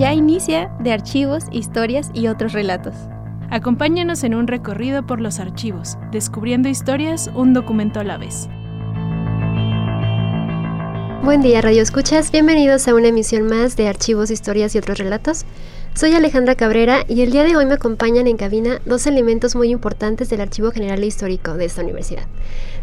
ya 0.00 0.14
inicia 0.14 0.70
de 0.80 0.92
archivos, 0.92 1.44
historias 1.52 2.10
y 2.14 2.28
otros 2.28 2.54
relatos. 2.54 2.94
Acompáñanos 3.50 4.24
en 4.24 4.34
un 4.34 4.46
recorrido 4.46 5.06
por 5.06 5.20
los 5.20 5.38
archivos, 5.38 5.98
descubriendo 6.10 6.70
historias 6.70 7.30
un 7.34 7.52
documento 7.52 8.00
a 8.00 8.04
la 8.04 8.16
vez. 8.16 8.48
Buen 11.22 11.42
día, 11.42 11.60
Radio 11.60 11.82
Escuchas. 11.82 12.32
Bienvenidos 12.32 12.88
a 12.88 12.94
una 12.94 13.08
emisión 13.08 13.46
más 13.46 13.76
de 13.76 13.88
Archivos, 13.88 14.30
Historias 14.30 14.74
y 14.74 14.78
otros 14.78 14.96
relatos. 14.96 15.44
Soy 15.92 16.14
Alejandra 16.14 16.54
Cabrera 16.54 17.04
y 17.06 17.20
el 17.20 17.30
día 17.30 17.44
de 17.44 17.54
hoy 17.56 17.66
me 17.66 17.74
acompañan 17.74 18.26
en 18.26 18.38
cabina 18.38 18.80
dos 18.86 19.06
elementos 19.06 19.54
muy 19.54 19.68
importantes 19.68 20.30
del 20.30 20.40
Archivo 20.40 20.70
General 20.70 21.02
e 21.02 21.06
Histórico 21.06 21.52
de 21.58 21.66
esta 21.66 21.82
universidad. 21.82 22.24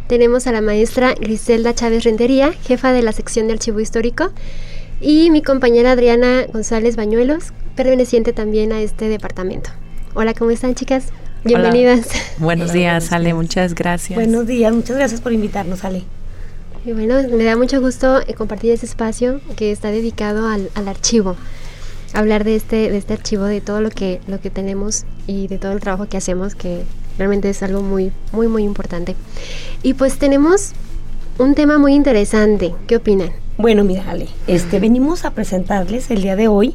Tenemos 0.05 0.45
a 0.45 0.51
la 0.51 0.61
maestra 0.61 1.15
Griselda 1.15 1.73
Chávez 1.73 2.03
Rentería, 2.03 2.53
jefa 2.53 2.91
de 2.91 3.01
la 3.01 3.11
sección 3.11 3.47
de 3.47 3.53
Archivo 3.53 3.79
Histórico, 3.79 4.29
y 5.01 5.29
mi 5.31 5.41
compañera 5.41 5.91
Adriana 5.91 6.45
González 6.51 6.95
Bañuelos, 6.95 7.53
perteneciente 7.75 8.33
también 8.33 8.71
a 8.71 8.81
este 8.81 9.09
departamento. 9.09 9.69
Hola, 10.13 10.33
¿cómo 10.33 10.51
están 10.51 10.75
chicas? 10.75 11.09
Bienvenidas. 11.43 12.07
Buenos 12.39 12.73
días, 12.73 13.11
Ale, 13.11 13.33
muchas 13.33 13.75
gracias. 13.75 14.17
Buenos 14.17 14.47
días, 14.47 14.73
muchas 14.73 14.97
gracias 14.97 15.21
por 15.21 15.33
invitarnos, 15.33 15.83
Ale. 15.83 16.03
Y 16.85 16.93
bueno, 16.93 17.15
me 17.35 17.43
da 17.43 17.55
mucho 17.57 17.81
gusto 17.81 18.21
eh, 18.21 18.33
compartir 18.33 18.71
este 18.71 18.85
espacio 18.85 19.41
que 19.55 19.71
está 19.71 19.91
dedicado 19.91 20.47
al, 20.47 20.69
al 20.73 20.87
archivo 20.87 21.35
hablar 22.13 22.43
de 22.43 22.55
este, 22.55 22.89
de 22.89 22.97
este 22.97 23.13
archivo, 23.13 23.43
de 23.43 23.61
todo 23.61 23.81
lo 23.81 23.89
que, 23.89 24.21
lo 24.27 24.39
que 24.39 24.49
tenemos 24.49 25.05
y 25.25 25.47
de 25.47 25.57
todo 25.57 25.73
el 25.73 25.79
trabajo 25.79 26.07
que 26.07 26.17
hacemos, 26.17 26.55
que 26.55 26.83
realmente 27.17 27.49
es 27.49 27.63
algo 27.63 27.81
muy, 27.81 28.11
muy, 28.31 28.47
muy 28.47 28.63
importante. 28.63 29.15
Y 29.83 29.93
pues 29.93 30.17
tenemos 30.17 30.73
un 31.37 31.53
tema 31.53 31.77
muy 31.77 31.93
interesante. 31.93 32.73
¿Qué 32.87 32.97
opinan? 32.97 33.31
Bueno, 33.57 33.83
mira, 33.83 34.09
Ale, 34.09 34.27
este, 34.47 34.79
venimos 34.79 35.25
a 35.25 35.31
presentarles 35.31 36.09
el 36.09 36.21
día 36.21 36.35
de 36.35 36.47
hoy 36.47 36.73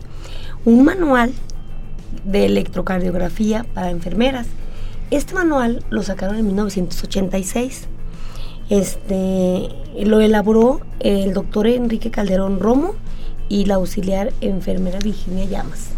un 0.65 0.85
manual 0.85 1.33
de 2.25 2.47
electrocardiografía 2.47 3.65
para 3.75 3.91
enfermeras. 3.91 4.47
Este 5.11 5.35
manual 5.35 5.85
lo 5.91 6.03
sacaron 6.03 6.37
en 6.37 6.47
1986. 6.47 7.89
Este, 8.71 9.69
lo 10.05 10.21
elaboró 10.21 10.81
el 11.01 11.35
doctor 11.35 11.67
Enrique 11.67 12.11
Calderón 12.11 12.61
Romo 12.61 12.95
y 13.49 13.65
la 13.65 13.75
auxiliar 13.75 14.33
enfermera 14.41 14.99
Virginia 15.01 15.45
Llamas. 15.45 15.89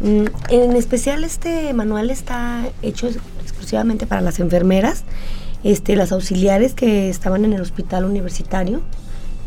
Mm, 0.00 0.26
en 0.50 0.76
especial 0.76 1.24
este 1.24 1.72
manual 1.72 2.10
está 2.10 2.68
hecho 2.82 3.08
exclusivamente 3.42 4.06
para 4.06 4.20
las 4.20 4.38
enfermeras, 4.38 5.04
este, 5.64 5.96
las 5.96 6.12
auxiliares 6.12 6.74
que 6.74 7.08
estaban 7.08 7.44
en 7.44 7.52
el 7.52 7.60
hospital 7.60 8.04
universitario, 8.04 8.80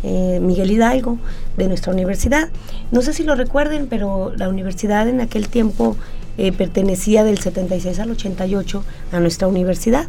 eh, 0.04 0.40
Miguel 0.42 0.72
Hidalgo, 0.72 1.18
de 1.58 1.68
nuestra 1.68 1.94
universidad. 1.94 2.50
No 2.92 3.02
sé 3.02 3.14
si 3.14 3.24
lo 3.24 3.36
recuerden, 3.36 3.88
pero 3.88 4.34
la 4.36 4.50
universidad 4.50 5.08
en 5.08 5.22
aquel 5.22 5.48
tiempo 5.48 5.96
eh, 6.38 6.52
pertenecía 6.52 7.24
del 7.24 7.38
76 7.38 8.00
al 8.00 8.12
88 8.12 8.84
a 9.12 9.20
nuestra 9.20 9.48
universidad. 9.48 10.08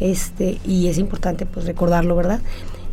Este, 0.00 0.58
y 0.66 0.88
es 0.88 0.98
importante 0.98 1.46
pues 1.46 1.66
recordarlo, 1.66 2.14
¿verdad? 2.14 2.40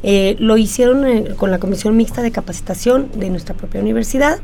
Eh, 0.03 0.35
lo 0.39 0.57
hicieron 0.57 1.35
con 1.35 1.51
la 1.51 1.59
Comisión 1.59 1.97
Mixta 1.97 2.21
de 2.21 2.31
Capacitación 2.31 3.09
de 3.15 3.29
nuestra 3.29 3.55
propia 3.55 3.81
universidad 3.81 4.39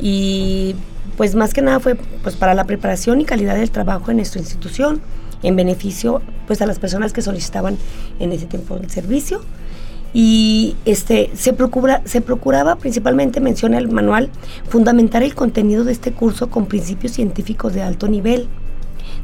y 0.00 0.74
pues 1.16 1.34
más 1.34 1.52
que 1.52 1.62
nada 1.62 1.80
fue 1.80 1.96
pues 2.22 2.36
para 2.36 2.54
la 2.54 2.64
preparación 2.64 3.20
y 3.20 3.24
calidad 3.24 3.56
del 3.56 3.70
trabajo 3.70 4.10
en 4.10 4.18
nuestra 4.18 4.40
institución 4.40 5.00
en 5.42 5.56
beneficio 5.56 6.22
pues 6.46 6.62
a 6.62 6.66
las 6.66 6.78
personas 6.78 7.12
que 7.12 7.22
solicitaban 7.22 7.76
en 8.18 8.32
ese 8.32 8.46
tiempo 8.46 8.76
el 8.76 8.90
servicio 8.90 9.40
y 10.12 10.76
este 10.84 11.30
se 11.34 11.52
procura 11.52 12.02
se 12.04 12.20
procuraba 12.20 12.76
principalmente 12.76 13.40
menciona 13.40 13.78
el 13.78 13.88
manual 13.88 14.30
fundamentar 14.68 15.22
el 15.22 15.34
contenido 15.34 15.84
de 15.84 15.92
este 15.92 16.12
curso 16.12 16.48
con 16.48 16.66
principios 16.66 17.12
científicos 17.12 17.74
de 17.74 17.82
alto 17.82 18.08
nivel 18.08 18.48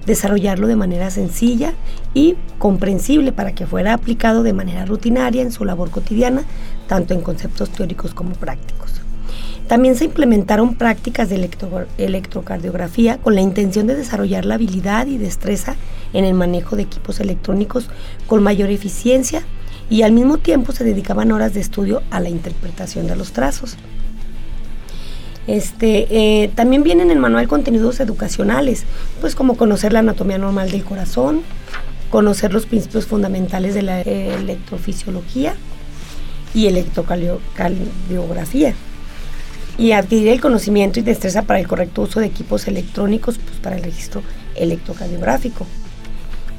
desarrollarlo 0.07 0.67
de 0.67 0.77
manera 0.77 1.11
sencilla 1.11 1.75
y 2.15 2.37
comprensible 2.59 3.33
para 3.33 3.53
que 3.53 3.67
fuera 3.67 3.95
aplicado 3.95 4.43
de 4.43 4.53
manera 4.53 4.85
rutinaria 4.85 5.43
en 5.43 5.53
su 5.53 5.65
labor 5.65 5.91
cotidiana, 5.91 6.45
tanto 6.89 7.15
en 7.15 7.21
conceptos 7.21 7.71
teóricos 7.71 8.15
como 8.15 8.33
prácticos. 8.33 9.02
También 9.73 9.97
se 9.97 10.05
implementaron 10.05 10.75
prácticas 10.75 11.31
de 11.31 11.49
electrocardiografía 11.97 13.17
con 13.17 13.35
la 13.35 13.41
intención 13.41 13.87
de 13.87 13.95
desarrollar 13.95 14.45
la 14.45 14.57
habilidad 14.57 15.07
y 15.07 15.17
destreza 15.17 15.77
en 16.13 16.27
el 16.27 16.35
manejo 16.35 16.77
de 16.77 16.83
equipos 16.83 17.21
electrónicos 17.21 17.89
con 18.27 18.43
mayor 18.43 18.69
eficiencia 18.69 19.43
y 19.89 20.03
al 20.03 20.13
mismo 20.13 20.37
tiempo 20.37 20.73
se 20.73 20.85
dedicaban 20.85 21.33
horas 21.33 21.55
de 21.55 21.61
estudio 21.61 22.03
a 22.11 22.21
la 22.21 22.29
interpretación 22.29 23.07
de 23.07 23.17
los 23.17 23.33
trazos. 23.33 23.79
Este, 25.47 26.07
eh, 26.11 26.51
también 26.55 26.83
vienen 26.83 27.07
en 27.07 27.13
el 27.13 27.19
manual 27.19 27.49
contenidos 27.49 27.99
educacionales, 28.01 28.85
pues 29.23 29.35
como 29.35 29.57
conocer 29.57 29.95
la 29.95 30.01
anatomía 30.01 30.37
normal 30.37 30.71
del 30.71 30.85
corazón, 30.85 31.41
conocer 32.11 32.53
los 32.53 32.67
principios 32.67 33.07
fundamentales 33.07 33.73
de 33.73 33.81
la 33.81 34.03
electrofisiología 34.03 35.55
y 36.53 36.67
electrocardiografía 36.67 38.75
y 39.79 39.93
adquirir 39.93 40.29
el 40.29 40.41
conocimiento 40.41 41.01
y 41.01 41.03
destreza 41.03 41.43
para 41.43 41.61
el 41.61 41.67
correcto 41.67 42.03
uso 42.03 42.21
de 42.21 42.27
equipos 42.27 42.69
electrónicos 42.69 43.39
pues, 43.39 43.59
para 43.59 43.77
el 43.77 43.83
registro 43.83 44.23
electrocardiográfico. 44.55 45.67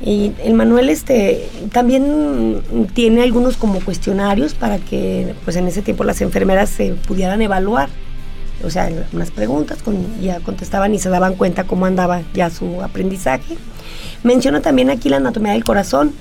Y 0.05 0.33
el 0.43 0.53
manual 0.53 0.89
este 0.89 1.47
también 1.71 2.61
tiene 2.93 3.23
algunos 3.23 3.55
como 3.55 3.79
cuestionarios 3.79 4.53
para 4.53 4.77
que 4.77 5.33
pues 5.45 5.55
en 5.55 5.67
ese 5.67 5.81
tiempo 5.81 6.03
las 6.03 6.19
enfermeras 6.21 6.69
se 6.69 6.93
pudieran 7.07 7.41
evaluar 7.41 7.89
o 8.63 8.69
sea, 8.69 8.89
unas 9.11 9.31
preguntas, 9.31 9.83
con, 9.83 10.21
ya 10.21 10.39
contestaban 10.39 10.93
y 10.93 10.99
se 10.99 11.09
daban 11.09 11.35
cuenta 11.35 11.65
cómo 11.65 11.85
andaba 11.85 12.21
ya 12.33 12.49
su 12.49 12.81
aprendizaje. 12.81 13.57
Menciona 14.23 14.61
también 14.61 14.89
aquí 14.89 15.09
la 15.09 15.17
anatomía 15.17 15.51
del 15.51 15.63
corazón, 15.63 16.13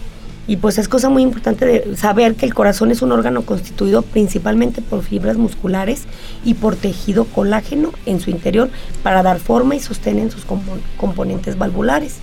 y 0.46 0.56
pues 0.56 0.78
es 0.78 0.88
cosa 0.88 1.08
muy 1.08 1.22
importante 1.22 1.96
saber 1.96 2.34
que 2.34 2.46
el 2.46 2.54
corazón 2.54 2.90
es 2.90 3.00
un 3.00 3.12
órgano 3.12 3.42
constituido 3.42 4.02
principalmente 4.02 4.82
por 4.82 5.02
fibras 5.02 5.36
musculares 5.36 6.04
y 6.44 6.54
por 6.54 6.74
tejido 6.74 7.26
colágeno 7.26 7.92
en 8.06 8.18
su 8.20 8.30
interior 8.30 8.68
para 9.04 9.22
dar 9.22 9.38
forma 9.38 9.76
y 9.76 9.80
sostén 9.80 10.18
en 10.18 10.30
sus 10.30 10.44
componentes 10.96 11.58
valvulares. 11.58 12.16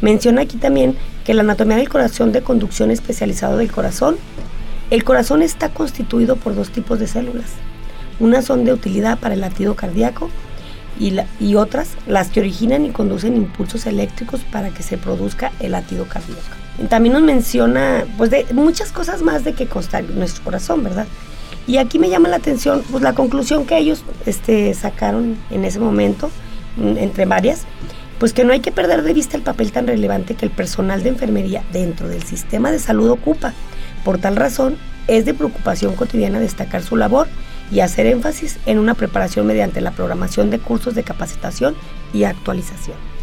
Menciona 0.00 0.42
aquí 0.42 0.58
también 0.58 0.96
que 1.24 1.34
la 1.34 1.42
anatomía 1.42 1.76
del 1.76 1.88
corazón 1.88 2.30
de 2.30 2.42
conducción 2.42 2.90
especializado 2.90 3.56
del 3.56 3.72
corazón, 3.72 4.16
el 4.90 5.02
corazón 5.02 5.42
está 5.42 5.70
constituido 5.70 6.36
por 6.36 6.54
dos 6.54 6.70
tipos 6.70 7.00
de 7.00 7.08
células, 7.08 7.50
unas 8.20 8.44
son 8.44 8.64
de 8.64 8.72
utilidad 8.72 9.18
para 9.18 9.34
el 9.34 9.40
latido 9.40 9.74
cardíaco 9.74 10.30
y, 11.00 11.16
y 11.40 11.56
otras 11.56 11.88
las 12.06 12.28
que 12.28 12.40
originan 12.40 12.84
y 12.84 12.90
conducen 12.90 13.34
impulsos 13.34 13.86
eléctricos 13.86 14.42
para 14.52 14.70
que 14.70 14.84
se 14.84 14.98
produzca 14.98 15.50
el 15.58 15.72
latido 15.72 16.04
cardíaco. 16.04 16.63
También 16.88 17.12
nos 17.12 17.22
menciona 17.22 18.04
pues 18.16 18.30
de 18.30 18.46
muchas 18.52 18.90
cosas 18.90 19.22
más 19.22 19.44
de 19.44 19.52
que 19.52 19.66
consta 19.66 20.02
nuestro 20.02 20.44
corazón, 20.44 20.82
¿verdad? 20.82 21.06
Y 21.66 21.78
aquí 21.78 21.98
me 21.98 22.10
llama 22.10 22.28
la 22.28 22.36
atención 22.36 22.82
pues 22.90 23.02
la 23.02 23.14
conclusión 23.14 23.64
que 23.64 23.78
ellos 23.78 24.04
este, 24.26 24.74
sacaron 24.74 25.36
en 25.50 25.64
ese 25.64 25.80
momento, 25.80 26.30
mm, 26.76 26.98
entre 26.98 27.26
varias, 27.26 27.62
pues 28.18 28.32
que 28.32 28.44
no 28.44 28.52
hay 28.52 28.60
que 28.60 28.72
perder 28.72 29.02
de 29.02 29.12
vista 29.12 29.36
el 29.36 29.42
papel 29.42 29.72
tan 29.72 29.86
relevante 29.86 30.34
que 30.34 30.44
el 30.44 30.50
personal 30.50 31.02
de 31.02 31.10
enfermería 31.10 31.64
dentro 31.72 32.08
del 32.08 32.22
sistema 32.22 32.70
de 32.70 32.78
salud 32.78 33.10
ocupa. 33.10 33.54
Por 34.04 34.18
tal 34.18 34.36
razón, 34.36 34.76
es 35.06 35.24
de 35.24 35.34
preocupación 35.34 35.94
cotidiana 35.94 36.40
destacar 36.40 36.82
su 36.82 36.96
labor 36.96 37.28
y 37.70 37.80
hacer 37.80 38.06
énfasis 38.06 38.58
en 38.66 38.78
una 38.78 38.94
preparación 38.94 39.46
mediante 39.46 39.80
la 39.80 39.90
programación 39.90 40.50
de 40.50 40.58
cursos 40.58 40.94
de 40.94 41.02
capacitación 41.02 41.74
y 42.12 42.24
actualización. 42.24 43.13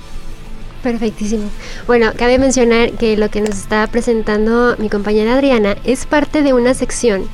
Perfectísimo. 0.84 1.44
Bueno, 1.86 2.12
cabe 2.18 2.40
mencionar 2.40 2.92
que 2.94 3.16
lo 3.18 3.30
que 3.30 3.42
nos 3.42 3.52
está 3.52 3.86
presentando 3.88 4.76
mi 4.80 4.90
compañera 4.90 5.36
Adriana 5.36 5.78
es 5.84 6.06
parte 6.06 6.42
de 6.42 6.54
una 6.54 6.74
sección 6.74 7.28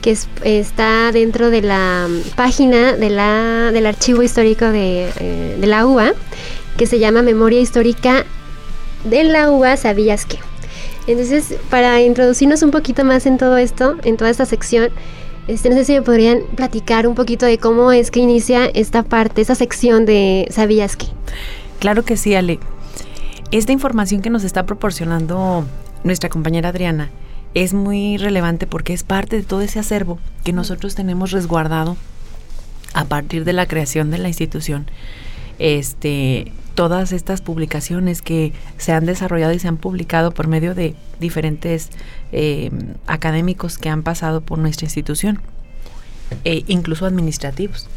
que 0.00 0.16
está 0.44 1.12
dentro 1.12 1.50
de 1.50 1.60
la 1.60 2.08
página 2.36 2.92
de 2.92 3.10
la, 3.10 3.70
del 3.72 3.86
archivo 3.86 4.22
histórico 4.22 4.66
de, 4.66 5.10
eh, 5.18 5.56
de 5.60 5.66
la 5.66 5.86
UA, 5.86 6.12
que 6.76 6.86
se 6.86 6.98
llama 6.98 7.22
Memoria 7.22 7.60
Histórica 7.60 8.24
de 9.04 9.24
la 9.24 9.50
UA, 9.50 9.76
¿sabías 9.76 10.24
qué? 10.24 10.38
Entonces, 11.06 11.54
para 11.70 12.00
introducirnos 12.00 12.62
un 12.62 12.70
poquito 12.70 13.04
más 13.04 13.26
en 13.26 13.38
todo 13.38 13.56
esto, 13.56 13.96
en 14.04 14.16
toda 14.16 14.30
esta 14.30 14.46
sección, 14.46 14.90
este, 15.48 15.70
no 15.70 15.76
sé 15.76 15.84
si 15.86 15.92
me 15.94 16.02
podrían 16.02 16.42
platicar 16.54 17.06
un 17.06 17.14
poquito 17.14 17.46
de 17.46 17.58
cómo 17.58 17.90
es 17.90 18.10
que 18.10 18.20
inicia 18.20 18.66
esta 18.66 19.02
parte, 19.02 19.40
esta 19.40 19.54
sección 19.54 20.04
de 20.04 20.46
¿Sabías? 20.50 20.96
Claro 21.80 22.04
que 22.04 22.16
sí, 22.18 22.34
Ale. 22.34 22.58
Esta 23.50 23.72
información 23.72 24.20
que 24.20 24.28
nos 24.28 24.44
está 24.44 24.66
proporcionando 24.66 25.66
nuestra 26.04 26.28
compañera 26.28 26.68
Adriana 26.68 27.08
es 27.54 27.72
muy 27.72 28.18
relevante 28.18 28.66
porque 28.66 28.92
es 28.92 29.04
parte 29.04 29.36
de 29.36 29.42
todo 29.42 29.62
ese 29.62 29.78
acervo 29.78 30.18
que 30.44 30.52
nosotros 30.52 30.94
tenemos 30.94 31.30
resguardado 31.30 31.96
a 32.92 33.06
partir 33.06 33.44
de 33.46 33.54
la 33.54 33.66
creación 33.66 34.10
de 34.10 34.18
la 34.18 34.28
institución. 34.28 34.90
Este, 35.58 36.52
todas 36.74 37.12
estas 37.12 37.40
publicaciones 37.40 38.20
que 38.20 38.52
se 38.76 38.92
han 38.92 39.06
desarrollado 39.06 39.54
y 39.54 39.58
se 39.58 39.68
han 39.68 39.78
publicado 39.78 40.30
por 40.30 40.46
medio 40.46 40.74
de 40.74 40.94
diferentes 41.18 41.88
eh, 42.32 42.70
académicos 43.06 43.78
que 43.78 43.88
han 43.88 44.02
pasado 44.02 44.42
por 44.42 44.58
nuestra 44.58 44.84
institución, 44.84 45.40
e 46.44 46.64
incluso 46.66 47.06
administrativos. 47.06 47.88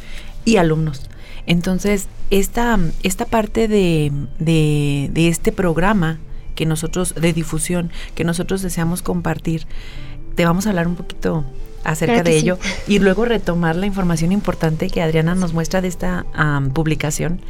y 0.44 0.58
alumnos. 0.58 1.08
Entonces, 1.46 2.08
esta, 2.30 2.80
esta 3.04 3.26
parte 3.26 3.68
de, 3.68 4.12
de, 4.40 5.28
este 5.28 5.52
programa 5.52 6.20
que 6.56 6.66
nosotros, 6.66 7.16
de 7.16 7.34
difusión, 7.34 7.92
que 8.16 8.24
nosotros 8.24 8.62
deseamos 8.62 9.02
compartir, 9.02 9.66
te 10.36 10.46
vamos 10.46 10.66
a 10.66 10.70
hablar 10.70 10.88
un 10.88 10.96
poquito 10.96 11.46
acerca 11.84 12.24
de 12.24 12.38
ello 12.38 12.60
y 12.88 13.00
luego 13.00 13.26
retomar 13.26 13.76
la 13.76 13.88
información 13.88 14.32
importante 14.32 14.90
que 14.90 15.02
Adriana 15.02 15.36
nos 15.36 15.54
muestra 15.54 15.82
de 15.82 15.88
esta 15.88 16.26
publicación 16.74 17.42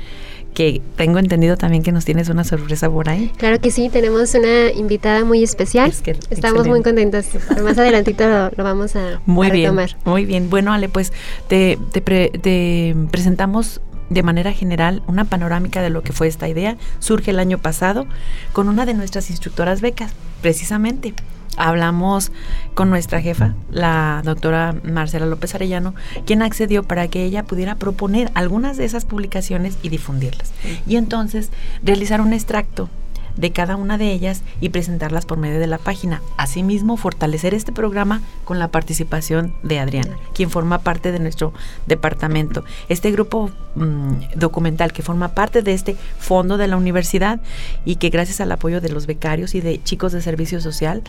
que 0.53 0.81
tengo 0.95 1.19
entendido 1.19 1.57
también 1.57 1.83
que 1.83 1.91
nos 1.91 2.05
tienes 2.05 2.29
una 2.29 2.43
sorpresa 2.43 2.89
por 2.89 3.09
ahí. 3.09 3.31
Claro 3.37 3.59
que 3.59 3.71
sí, 3.71 3.89
tenemos 3.89 4.33
una 4.35 4.71
invitada 4.71 5.23
muy 5.23 5.43
especial. 5.43 5.93
Estamos 6.29 6.67
muy 6.67 6.81
contentas. 6.81 7.29
Más 7.63 7.77
adelantito 7.77 8.27
lo, 8.27 8.63
vamos 8.63 8.95
a, 8.95 9.21
muy 9.25 9.49
bien, 9.51 9.75
Muy 10.05 10.25
bien. 10.25 10.49
Bueno, 10.49 10.73
Ale, 10.73 10.89
pues 10.89 11.13
te, 11.47 11.77
te 11.91 12.95
presentamos 13.11 13.81
de 14.09 14.23
manera 14.23 14.51
general 14.51 15.01
una 15.07 15.23
panorámica 15.23 15.81
de 15.81 15.89
lo 15.89 16.03
que 16.03 16.11
fue 16.11 16.27
esta 16.27 16.49
idea. 16.49 16.77
Surge 16.99 17.31
el 17.31 17.39
año 17.39 17.57
pasado 17.57 18.05
con 18.51 18.67
una 18.67 18.85
de 18.85 18.93
nuestras 18.93 19.29
instructoras 19.29 19.79
becas, 19.79 20.11
precisamente 20.41 21.13
hablamos 21.57 22.31
con 22.73 22.89
nuestra 22.89 23.21
jefa, 23.21 23.53
la 23.69 24.21
doctora 24.23 24.75
Marcela 24.83 25.25
López 25.25 25.53
Arellano, 25.55 25.93
quien 26.25 26.41
accedió 26.41 26.83
para 26.83 27.07
que 27.07 27.23
ella 27.23 27.43
pudiera 27.43 27.75
proponer 27.75 28.31
algunas 28.33 28.77
de 28.77 28.85
esas 28.85 29.05
publicaciones 29.05 29.77
y 29.81 29.89
difundirlas. 29.89 30.51
Y 30.87 30.95
entonces 30.95 31.49
realizar 31.83 32.21
un 32.21 32.33
extracto 32.33 32.89
de 33.37 33.51
cada 33.51 33.75
una 33.75 33.97
de 33.97 34.11
ellas 34.11 34.41
y 34.59 34.69
presentarlas 34.69 35.25
por 35.25 35.37
medio 35.37 35.59
de 35.59 35.67
la 35.67 35.77
página. 35.77 36.21
Asimismo, 36.37 36.97
fortalecer 36.97 37.53
este 37.53 37.71
programa 37.71 38.21
con 38.45 38.59
la 38.59 38.69
participación 38.69 39.53
de 39.63 39.79
Adriana, 39.79 40.17
quien 40.33 40.49
forma 40.49 40.79
parte 40.79 41.11
de 41.11 41.19
nuestro 41.19 41.53
departamento. 41.85 42.63
Este 42.89 43.11
grupo 43.11 43.51
mm, 43.75 44.13
documental 44.35 44.93
que 44.93 45.03
forma 45.03 45.29
parte 45.29 45.61
de 45.61 45.73
este 45.73 45.95
fondo 46.19 46.57
de 46.57 46.67
la 46.67 46.77
universidad 46.77 47.39
y 47.85 47.95
que 47.95 48.09
gracias 48.09 48.41
al 48.41 48.51
apoyo 48.51 48.81
de 48.81 48.89
los 48.89 49.07
becarios 49.07 49.55
y 49.55 49.61
de 49.61 49.81
chicos 49.83 50.11
de 50.11 50.21
servicio 50.21 50.61
social 50.61 51.03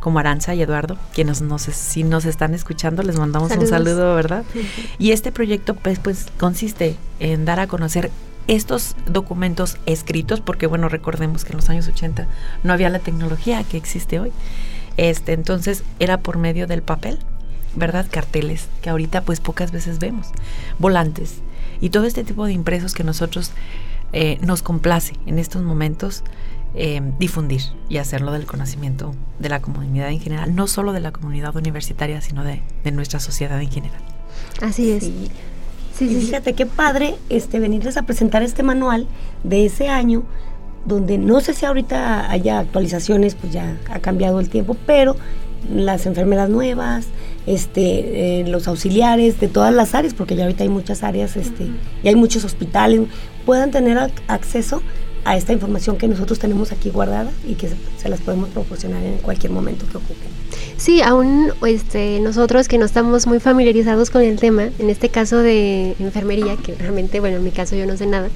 como 0.00 0.18
Aranza 0.18 0.54
y 0.54 0.62
Eduardo, 0.62 0.96
quienes 1.12 1.40
nos, 1.40 1.62
si 1.62 2.04
nos 2.04 2.24
están 2.24 2.54
escuchando, 2.54 3.02
les 3.02 3.18
mandamos 3.18 3.50
un 3.52 3.66
saludo, 3.66 4.14
¿verdad? 4.14 4.44
Y 4.98 5.12
este 5.12 5.32
proyecto 5.32 5.74
pues, 5.74 5.98
pues 5.98 6.26
consiste 6.38 6.96
en 7.20 7.44
dar 7.44 7.60
a 7.60 7.66
conocer 7.66 8.10
estos 8.48 8.96
documentos 9.06 9.78
escritos, 9.86 10.40
porque 10.40 10.66
bueno, 10.66 10.88
recordemos 10.88 11.44
que 11.44 11.52
en 11.52 11.58
los 11.58 11.70
años 11.70 11.86
80 11.86 12.26
no 12.64 12.72
había 12.72 12.88
la 12.88 12.98
tecnología 12.98 13.62
que 13.62 13.76
existe 13.76 14.18
hoy. 14.18 14.32
Este, 14.96 15.32
entonces 15.32 15.84
era 16.00 16.18
por 16.18 16.38
medio 16.38 16.66
del 16.66 16.82
papel, 16.82 17.18
¿verdad? 17.76 18.06
Carteles 18.10 18.68
que 18.82 18.90
ahorita 18.90 19.22
pues 19.22 19.40
pocas 19.40 19.70
veces 19.70 20.00
vemos, 20.00 20.28
volantes 20.78 21.36
y 21.80 21.90
todo 21.90 22.04
este 22.04 22.24
tipo 22.24 22.46
de 22.46 22.52
impresos 22.52 22.94
que 22.94 23.04
nosotros 23.04 23.52
eh, 24.12 24.38
nos 24.40 24.62
complace 24.62 25.14
en 25.26 25.38
estos 25.38 25.62
momentos 25.62 26.24
eh, 26.74 27.00
difundir 27.18 27.62
y 27.88 27.98
hacerlo 27.98 28.32
del 28.32 28.46
conocimiento 28.46 29.14
de 29.38 29.48
la 29.48 29.60
comunidad 29.60 30.10
en 30.10 30.20
general, 30.20 30.54
no 30.54 30.66
solo 30.66 30.92
de 30.92 31.00
la 31.00 31.12
comunidad 31.12 31.54
universitaria, 31.56 32.20
sino 32.20 32.44
de, 32.44 32.62
nuestra 32.92 33.20
sociedad 33.20 33.60
en 33.60 33.70
general. 33.70 34.00
Así 34.62 34.90
es. 34.90 35.04
Sí, 35.04 35.30
fíjate 36.06 36.52
qué 36.52 36.66
padre 36.66 37.16
este, 37.28 37.58
venirles 37.58 37.96
a 37.96 38.02
presentar 38.02 38.42
este 38.42 38.62
manual 38.62 39.06
de 39.42 39.66
ese 39.66 39.88
año, 39.88 40.22
donde 40.84 41.18
no 41.18 41.40
sé 41.40 41.54
si 41.54 41.66
ahorita 41.66 42.30
haya 42.30 42.60
actualizaciones, 42.60 43.34
pues 43.34 43.52
ya 43.52 43.76
ha 43.90 43.98
cambiado 43.98 44.40
el 44.40 44.48
tiempo, 44.48 44.76
pero 44.86 45.16
las 45.74 46.06
enfermeras 46.06 46.48
nuevas, 46.48 47.06
este, 47.46 48.40
eh, 48.40 48.46
los 48.46 48.68
auxiliares 48.68 49.40
de 49.40 49.48
todas 49.48 49.74
las 49.74 49.94
áreas, 49.94 50.14
porque 50.14 50.36
ya 50.36 50.44
ahorita 50.44 50.62
hay 50.62 50.68
muchas 50.68 51.02
áreas 51.02 51.36
este, 51.36 51.68
y 52.02 52.08
hay 52.08 52.14
muchos 52.14 52.44
hospitales, 52.44 53.02
puedan 53.44 53.70
tener 53.70 53.98
acceso 54.28 54.82
a 55.28 55.36
esta 55.36 55.52
información 55.52 55.98
que 55.98 56.08
nosotros 56.08 56.38
tenemos 56.38 56.72
aquí 56.72 56.88
guardada 56.88 57.30
y 57.46 57.54
que 57.54 57.68
se 57.98 58.08
las 58.08 58.18
podemos 58.22 58.48
proporcionar 58.48 59.02
en 59.02 59.18
cualquier 59.18 59.52
momento 59.52 59.84
que 59.86 59.98
ocupen. 59.98 60.28
Sí, 60.78 61.02
aún 61.02 61.52
este, 61.66 62.18
nosotros 62.20 62.66
que 62.66 62.78
no 62.78 62.86
estamos 62.86 63.26
muy 63.26 63.38
familiarizados 63.38 64.08
con 64.08 64.22
el 64.22 64.40
tema, 64.40 64.70
en 64.78 64.88
este 64.88 65.10
caso 65.10 65.36
de 65.36 65.94
enfermería, 65.98 66.56
que 66.56 66.74
realmente, 66.76 67.20
bueno, 67.20 67.36
en 67.36 67.44
mi 67.44 67.50
caso 67.50 67.76
yo 67.76 67.84
no 67.84 67.94
sé 67.98 68.06
nada, 68.06 68.30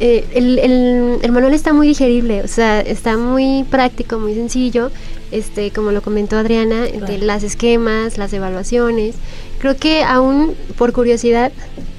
eh, 0.00 0.24
el, 0.34 0.58
el, 0.58 1.30
manual 1.30 1.54
está 1.54 1.72
muy 1.72 1.86
digerible, 1.86 2.42
o 2.42 2.48
sea, 2.48 2.80
está 2.80 3.16
muy 3.16 3.64
práctico, 3.70 4.18
muy 4.18 4.34
sencillo, 4.34 4.90
este, 5.30 5.70
como 5.70 5.92
lo 5.92 6.02
comentó 6.02 6.36
Adriana, 6.36 6.82
de 6.82 7.18
las 7.18 7.44
esquemas, 7.44 8.18
las 8.18 8.32
evaluaciones. 8.32 9.14
Creo 9.60 9.76
que 9.76 10.02
aún 10.02 10.56
por 10.76 10.92
curiosidad 10.92 11.52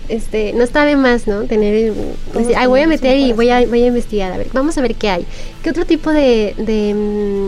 este, 0.09 0.53
no 0.53 0.63
está 0.63 0.85
de 0.85 0.95
más, 0.95 1.27
¿no? 1.27 1.43
Tener, 1.43 1.93
pues, 2.33 2.47
voy 2.67 2.81
a 2.81 2.87
meter 2.87 3.17
y 3.17 3.33
voy 3.33 3.49
a, 3.49 3.65
voy 3.65 3.83
a 3.83 3.87
investigar, 3.87 4.31
a 4.31 4.37
ver, 4.37 4.47
vamos 4.53 4.77
a 4.77 4.81
ver 4.81 4.95
qué 4.95 5.09
hay. 5.09 5.25
¿Qué 5.63 5.69
otro 5.69 5.85
tipo 5.85 6.11
de, 6.11 6.53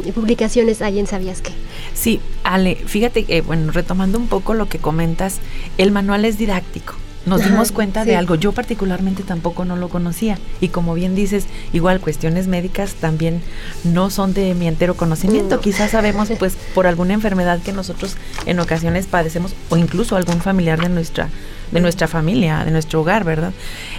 mm, 0.06 0.10
publicaciones 0.12 0.82
hay 0.82 1.00
en 1.00 1.08
Sabías 1.08 1.42
qué? 1.42 1.52
Sí, 1.94 2.20
Ale, 2.44 2.76
fíjate 2.76 3.24
que, 3.24 3.42
bueno, 3.42 3.72
retomando 3.72 4.18
un 4.18 4.28
poco 4.28 4.54
lo 4.54 4.68
que 4.68 4.80
comentas, 4.80 5.40
el 5.78 5.92
manual 5.92 6.26
es 6.26 6.38
didáctico 6.38 6.96
nos 7.28 7.44
dimos 7.44 7.72
cuenta 7.72 8.06
de 8.06 8.16
algo. 8.16 8.36
Yo 8.36 8.54
particularmente 8.54 9.24
tampoco 9.24 9.66
no 9.66 9.76
lo 9.76 9.90
conocía. 9.90 10.40
Y 10.62 10.70
como 10.70 10.94
bien 10.94 11.14
dices, 11.14 11.46
igual 11.74 12.00
cuestiones 12.00 12.48
médicas 12.48 12.96
también 12.96 13.42
no 13.84 14.10
son 14.10 14.34
de 14.34 14.54
mi 14.54 14.68
entero 14.68 14.96
conocimiento. 14.96 15.60
Quizás 15.60 15.92
sabemos 15.92 16.30
pues 16.40 16.58
por 16.74 16.88
alguna 16.88 17.14
enfermedad 17.14 17.62
que 17.62 17.74
nosotros 17.74 18.18
en 18.46 18.60
ocasiones 18.60 19.06
padecemos 19.06 19.54
o 19.70 19.78
incluso 19.78 20.16
algún 20.16 20.42
familiar 20.42 20.82
de 20.82 20.90
nuestra 20.90 21.30
de 21.72 21.82
nuestra 21.82 22.08
familia, 22.08 22.64
de 22.64 22.72
nuestro 22.72 23.02
hogar, 23.02 23.26
¿verdad? 23.26 23.52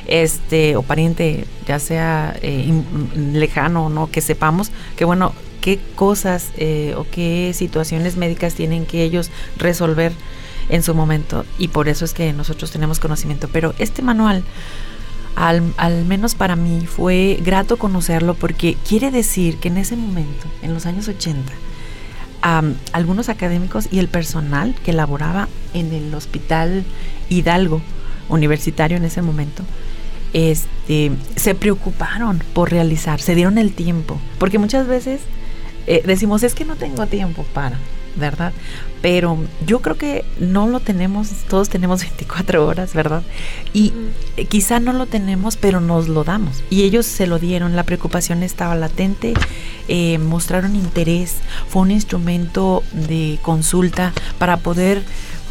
Este, 0.07 0.75
o 0.77 0.83
pariente, 0.83 1.45
ya 1.67 1.79
sea 1.79 2.35
eh, 2.41 2.83
lejano 3.15 3.87
o 3.87 3.89
no, 3.91 4.11
que 4.11 4.23
sepamos 4.23 4.71
que, 4.97 5.05
bueno, 5.05 5.35
qué 5.61 5.79
cosas 5.95 6.51
eh, 6.57 6.95
o 6.97 7.05
qué 7.11 7.53
situaciones 7.55 8.17
médicas 8.17 8.55
tienen 8.55 8.87
que 8.87 9.03
ellos 9.03 9.31
resolver 9.59 10.13
en 10.69 10.82
su 10.82 10.94
momento 10.94 11.44
y 11.59 11.69
por 11.69 11.88
eso 11.88 12.05
es 12.05 12.15
que 12.15 12.32
nosotros 12.32 12.70
tenemos 12.70 13.00
conocimiento. 13.00 13.49
Pero 13.49 13.75
este 13.79 14.03
manual, 14.03 14.44
al, 15.37 16.05
menos 16.05 16.35
para 16.35 16.56
mí, 16.56 16.87
fue 16.87 17.38
grato 17.43 17.76
conocerlo 17.76 18.35
porque 18.35 18.76
quiere 18.87 19.11
decir 19.11 19.59
que 19.59 19.69
en 19.69 19.79
ese 19.79 19.97
momento, 19.97 20.47
en 20.62 20.75
los 20.75 20.87
años 20.87 21.09
80, 21.09 21.53
algunos 22.93 23.29
académicos 23.29 23.88
y 23.91 23.99
el 23.99 24.09
personal 24.09 24.75
que 24.85 24.93
laboraba 24.93 25.49
en 25.75 25.93
el 25.93 26.15
hospital 26.15 26.85
Hidalgo 27.28 27.83
universitario 28.28 28.97
en 28.97 29.04
ese 29.04 29.23
momento, 29.23 29.64
este, 30.33 31.12
se 31.37 31.54
preocuparon 31.54 32.43
por 32.52 32.71
realizar, 32.71 33.21
se 33.21 33.35
dieron 33.35 33.59
el 33.59 33.73
tiempo, 33.73 34.21
porque 34.38 34.59
muchas 34.59 34.87
veces 34.87 35.21
eh, 35.87 36.02
decimos 36.04 36.43
es 36.43 36.54
que 36.54 36.66
no 36.66 36.76
tengo 36.76 37.07
tiempo 37.07 37.45
para, 37.54 37.78
¿verdad? 38.17 38.53
Pero 39.00 39.38
yo 39.67 39.81
creo 39.81 39.97
que 39.97 40.25
no 40.41 40.67
lo 40.67 40.81
tenemos, 40.81 41.29
todos 41.49 41.69
tenemos 41.69 42.00
24 42.03 42.67
horas, 42.67 42.95
¿verdad? 42.95 43.23
Y 43.73 43.93
quizá 44.49 44.81
no 44.81 44.93
lo 44.93 45.07
tenemos, 45.07 45.57
pero 45.57 45.81
nos 45.81 46.09
lo 46.09 46.25
damos. 46.25 46.62
Y 46.71 46.83
ellos 46.83 47.07
se 47.07 47.27
lo 47.27 47.38
dieron, 47.38 47.77
la 47.77 47.85
preocupación 47.85 48.43
estaba 48.43 48.75
latente, 48.75 49.35
eh, 49.88 50.19
mostraron 50.19 50.77
interés, 50.77 51.37
fue 51.69 51.83
un 51.83 51.91
instrumento 51.91 52.83
de 52.93 53.38
consulta 53.43 54.12
para 54.38 54.59
poder 54.59 55.03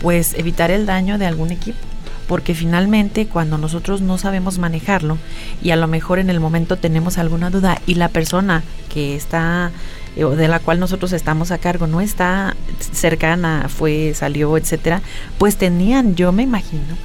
pues 0.02 0.36
evitar 0.36 0.70
el 0.70 0.86
daño 0.86 1.18
de 1.18 1.26
algún 1.26 1.52
equipo 1.52 1.78
porque 2.27 2.53
finalmente 2.53 3.27
cuando 3.27 3.57
nosotros 3.57 4.01
no 4.01 4.17
sabemos 4.17 4.57
manejarlo 4.60 5.17
y 5.62 5.72
a 5.72 5.75
lo 5.75 5.88
mejor 5.88 6.19
en 6.19 6.29
el 6.29 6.39
momento 6.39 6.77
tenemos 6.77 7.17
alguna 7.17 7.50
duda 7.50 7.81
y 7.86 7.96
la 7.96 8.10
persona 8.10 8.63
que 8.93 9.15
está 9.15 9.72
eh, 10.15 10.25
de 10.25 10.48
la 10.48 10.60
cual 10.60 10.79
nosotros 10.79 11.13
estamos 11.13 11.51
a 11.51 11.57
cargo 11.57 11.88
no 11.88 12.01
está 12.01 12.55
cercana, 12.79 13.67
fue, 13.69 14.13
salió, 14.13 14.57
etcétera, 14.57 15.01
pues 15.38 15.57
tenían, 15.57 16.15
yo 16.15 16.31
me 16.31 16.43
imagino, 16.43 16.98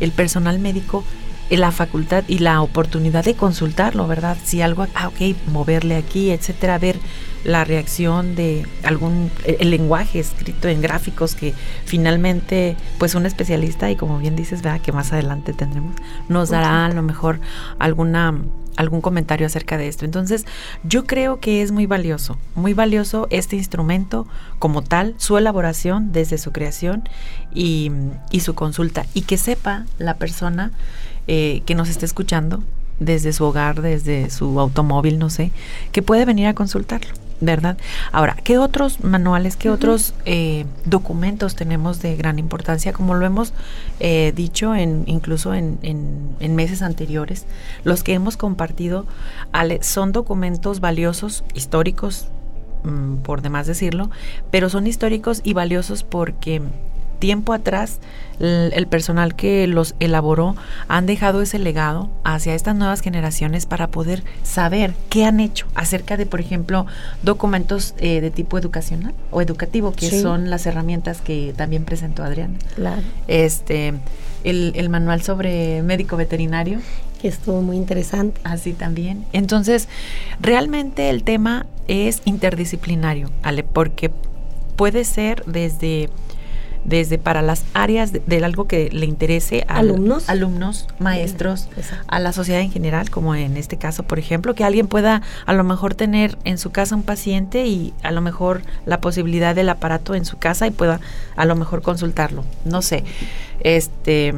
el 0.00 0.12
personal 0.12 0.58
médico 0.58 1.04
eh, 1.50 1.56
la 1.56 1.72
facultad 1.72 2.24
y 2.28 2.40
la 2.40 2.60
oportunidad 2.60 3.24
de 3.24 3.34
consultarlo, 3.34 4.06
¿verdad? 4.06 4.36
Si 4.44 4.60
algo, 4.60 4.86
ah, 4.94 5.08
ok, 5.08 5.34
moverle 5.50 5.96
aquí, 5.96 6.30
etcétera, 6.30 6.78
ver 6.78 6.98
la 7.48 7.64
reacción 7.64 8.34
de 8.34 8.66
algún 8.84 9.30
eh, 9.44 9.56
el 9.60 9.70
lenguaje 9.70 10.20
escrito 10.20 10.68
en 10.68 10.82
gráficos 10.82 11.34
que 11.34 11.54
finalmente 11.86 12.76
pues 12.98 13.14
un 13.14 13.24
especialista 13.24 13.90
y 13.90 13.96
como 13.96 14.18
bien 14.18 14.36
dices, 14.36 14.60
¿verdad? 14.60 14.82
que 14.82 14.92
más 14.92 15.12
adelante 15.14 15.54
tendremos 15.54 15.96
nos 16.28 16.50
dará 16.50 16.84
a 16.84 16.90
lo 16.90 17.02
mejor 17.02 17.40
alguna 17.78 18.34
algún 18.76 19.00
comentario 19.00 19.44
acerca 19.44 19.76
de 19.76 19.88
esto. 19.88 20.04
Entonces, 20.04 20.46
yo 20.84 21.04
creo 21.04 21.40
que 21.40 21.62
es 21.62 21.72
muy 21.72 21.86
valioso, 21.86 22.38
muy 22.54 22.74
valioso 22.74 23.26
este 23.30 23.56
instrumento 23.56 24.28
como 24.60 24.82
tal, 24.82 25.16
su 25.16 25.36
elaboración 25.36 26.12
desde 26.12 26.38
su 26.38 26.52
creación 26.52 27.08
y, 27.52 27.90
su 28.40 28.54
consulta. 28.54 29.04
Y 29.14 29.22
que 29.22 29.36
sepa 29.36 29.84
la 29.98 30.14
persona 30.14 30.70
eh, 31.26 31.62
que 31.66 31.74
nos 31.74 31.88
esté 31.88 32.06
escuchando 32.06 32.62
desde 33.00 33.32
su 33.32 33.46
hogar, 33.46 33.82
desde 33.82 34.30
su 34.30 34.60
automóvil, 34.60 35.18
no 35.18 35.28
sé, 35.28 35.50
que 35.90 36.02
puede 36.02 36.24
venir 36.24 36.46
a 36.46 36.54
consultarlo 36.54 37.27
¿verdad? 37.40 37.76
Ahora, 38.12 38.36
¿qué 38.42 38.58
otros 38.58 39.02
manuales, 39.04 39.56
qué 39.56 39.70
otros 39.70 40.14
eh, 40.24 40.66
documentos 40.84 41.54
tenemos 41.54 42.00
de 42.00 42.16
gran 42.16 42.38
importancia? 42.38 42.92
Como 42.92 43.14
lo 43.14 43.24
hemos 43.26 43.52
eh, 44.00 44.32
dicho 44.34 44.74
en, 44.74 45.04
incluso 45.06 45.54
en, 45.54 45.78
en, 45.82 46.56
meses 46.56 46.82
anteriores, 46.82 47.46
los 47.84 48.02
que 48.02 48.14
hemos 48.14 48.36
compartido 48.36 49.06
son 49.80 50.12
documentos 50.12 50.80
valiosos, 50.80 51.44
históricos, 51.54 52.28
mm, 52.84 53.18
por 53.18 53.42
demás 53.42 53.66
decirlo, 53.66 54.10
pero 54.50 54.68
son 54.68 54.86
históricos 54.86 55.40
y 55.44 55.52
valiosos 55.52 56.02
porque 56.02 56.62
tiempo 57.18 57.52
atrás 57.52 57.98
el, 58.40 58.86
personal 58.86 59.34
que 59.34 59.66
los 59.66 59.94
elaboró 60.00 60.54
han 60.86 61.06
dejado 61.06 61.42
ese 61.42 61.58
legado 61.58 62.08
hacia 62.24 62.54
estas 62.54 62.76
nuevas 62.76 63.00
generaciones 63.00 63.66
para 63.66 63.88
poder 63.88 64.22
saber 64.42 64.94
qué 65.08 65.24
han 65.24 65.40
hecho 65.40 65.66
acerca 65.74 66.16
de, 66.16 66.26
por 66.26 66.40
ejemplo, 66.40 66.86
documentos 67.22 67.94
eh, 67.98 68.20
de 68.20 68.30
tipo 68.30 68.58
educacional 68.58 69.14
o 69.30 69.42
educativo, 69.42 69.92
que 69.92 70.10
son 70.20 70.50
las 70.50 70.66
herramientas 70.66 71.20
que 71.20 71.52
también 71.56 71.84
presentó 71.84 72.22
Adriana. 72.22 72.58
Claro. 72.74 73.02
Este, 73.26 73.94
el, 74.44 74.72
el 74.76 74.88
manual 74.88 75.22
sobre 75.22 75.82
médico 75.82 76.16
veterinario. 76.16 76.80
Que 77.20 77.26
estuvo 77.26 77.60
muy 77.62 77.76
interesante. 77.76 78.40
Así 78.44 78.74
también. 78.74 79.24
Entonces, 79.32 79.88
realmente 80.40 81.10
el 81.10 81.24
tema 81.24 81.66
es 81.88 82.22
interdisciplinario, 82.26 83.28
Ale, 83.42 83.64
porque 83.64 84.12
puede 84.76 85.02
ser 85.04 85.44
desde 85.46 86.10
desde 86.84 87.18
para 87.18 87.42
las 87.42 87.64
áreas 87.74 88.12
de, 88.12 88.44
algo 88.44 88.66
que 88.66 88.88
le 88.90 89.06
interese 89.06 89.64
a 89.68 89.78
alumnos, 89.78 90.28
alumnos 90.28 90.86
maestros, 90.98 91.68
a 92.06 92.18
la 92.18 92.32
sociedad 92.32 92.60
en 92.60 92.70
general, 92.70 93.10
como 93.10 93.34
en 93.34 93.56
este 93.56 93.76
caso, 93.76 94.02
por 94.02 94.18
ejemplo, 94.18 94.54
que 94.54 94.64
alguien 94.64 94.86
pueda 94.86 95.22
a 95.46 95.52
lo 95.52 95.64
mejor 95.64 95.94
tener 95.94 96.38
en 96.44 96.58
su 96.58 96.70
casa 96.70 96.94
un 96.94 97.02
paciente 97.02 97.66
y 97.66 97.92
a 98.02 98.10
lo 98.10 98.20
mejor 98.20 98.62
la 98.86 99.00
posibilidad 99.00 99.54
del 99.54 99.68
aparato 99.68 100.14
en 100.14 100.24
su 100.24 100.38
casa 100.38 100.66
y 100.66 100.70
pueda 100.70 101.00
a 101.36 101.44
lo 101.44 101.56
mejor 101.56 101.82
consultarlo. 101.82 102.44
No 102.64 102.82
sé. 102.82 103.04
Este 103.60 104.34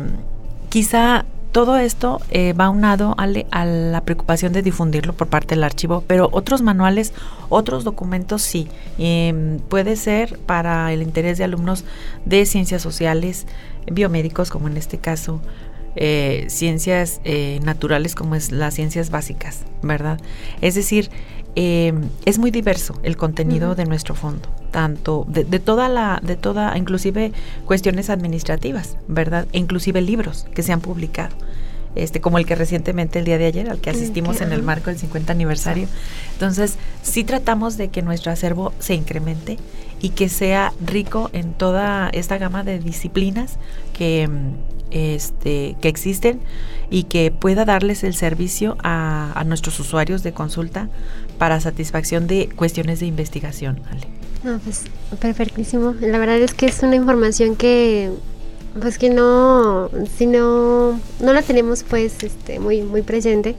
quizá 0.71 1.25
todo 1.53 1.79
esto 1.79 2.21
eh, 2.31 2.53
va 2.53 2.71
unado 2.71 3.15
a, 3.19 3.25
a, 3.51 3.65
la 3.65 4.01
preocupación 4.03 4.53
de 4.53 4.63
difundirlo 4.63 5.13
por 5.15 5.29
parte 5.29 5.55
del 5.55 5.65
archivo, 5.65 6.05
pero 6.07 6.29
otros 6.33 6.63
manuales, 6.63 7.13
otros 7.49 7.85
documentos 7.85 8.43
sí. 8.43 8.69
Em, 8.99 9.59
puede 9.59 9.97
ser 9.97 10.39
para 10.39 10.93
el 10.93 11.03
interés 11.03 11.39
de 11.39 11.45
alumnos 11.45 11.85
de 12.25 12.47
ciencias 12.47 12.83
sociales, 12.83 13.47
biomédicos, 13.91 14.51
como 14.51 14.69
en 14.69 14.77
este 14.77 14.99
caso, 14.99 15.41
eh, 15.97 16.47
ciencias 16.49 17.21
eh, 17.25 17.59
naturales, 17.65 18.15
como 18.15 18.37
es 18.37 18.53
las 18.53 18.75
ciencias 18.75 19.11
básicas, 19.11 19.65
¿verdad? 19.83 20.21
Es 20.61 20.77
decir, 20.77 21.11
em, 21.63 22.09
es 22.25 22.39
muy 22.39 22.51
diverso 22.51 22.99
el 23.03 23.17
contenido 23.17 23.75
de 23.75 23.85
nuestro 23.85 24.15
fondo, 24.15 24.49
tanto 24.71 25.27
de, 25.29 25.45
de, 25.45 25.59
toda 25.59 25.89
la, 25.89 26.21
de 26.23 26.37
toda, 26.37 26.77
inclusive 26.79 27.33
cuestiones 27.67 28.09
administrativas, 28.09 28.97
¿verdad? 29.09 29.47
E 29.53 29.59
inclusive 29.59 30.01
libros 30.01 30.47
que 30.55 30.63
se 30.63 30.73
han 30.73 30.81
publicado. 30.81 31.35
Este, 31.97 32.21
como 32.21 32.39
el 32.39 32.47
que 32.47 32.55
recientemente 32.55 33.19
el 33.19 33.25
día 33.25 33.37
de 33.37 33.47
ayer, 33.47 33.69
al 33.69 33.81
que 33.81 33.91
asistimos 33.91 34.41
en 34.41 34.53
el 34.53 34.63
marco 34.63 34.91
del 34.91 34.99
50 34.99 35.33
aniversario. 35.33 35.89
Entonces, 36.35 36.77
sí 37.03 37.25
tratamos 37.25 37.77
de 37.77 37.89
que 37.89 38.01
nuestro 38.01 38.31
acervo 38.31 38.73
se 38.79 38.95
incremente 38.95 39.59
y 40.01 40.11
que 40.11 40.29
sea 40.29 40.73
rico 40.81 41.31
en 41.33 41.53
toda 41.53 42.09
esta 42.11 42.39
gama 42.39 42.63
de 42.63 42.79
disciplinas 42.79 43.59
que, 43.93 44.29
este, 44.93 45.77
que 45.81 45.89
existen 45.89 46.41
y 46.91 47.05
que 47.05 47.33
pueda 47.33 47.65
darles 47.65 48.05
el 48.05 48.15
servicio 48.15 48.77
a, 48.85 49.33
a 49.35 49.43
nuestros 49.43 49.81
usuarios 49.81 50.23
de 50.23 50.33
consulta 50.33 50.89
para 51.41 51.59
satisfacción 51.59 52.27
de 52.27 52.51
cuestiones 52.55 53.01
de 53.01 53.07
investigación. 53.07 53.81
No, 54.45 54.59
pues 54.59 54.85
perfectísimo. 55.19 55.95
La 56.01 56.19
verdad 56.19 56.39
es 56.39 56.53
que 56.53 56.67
es 56.67 56.83
una 56.83 56.97
información 56.97 57.57
que 57.57 58.11
pues 58.79 58.99
que 58.99 59.09
no 59.09 59.91
si 60.19 60.27
no 60.27 61.01
no 61.19 61.33
la 61.33 61.41
tenemos 61.41 61.83
pues 61.83 62.23
este 62.23 62.61
muy 62.61 62.83
muy 62.83 63.03
presente 63.03 63.57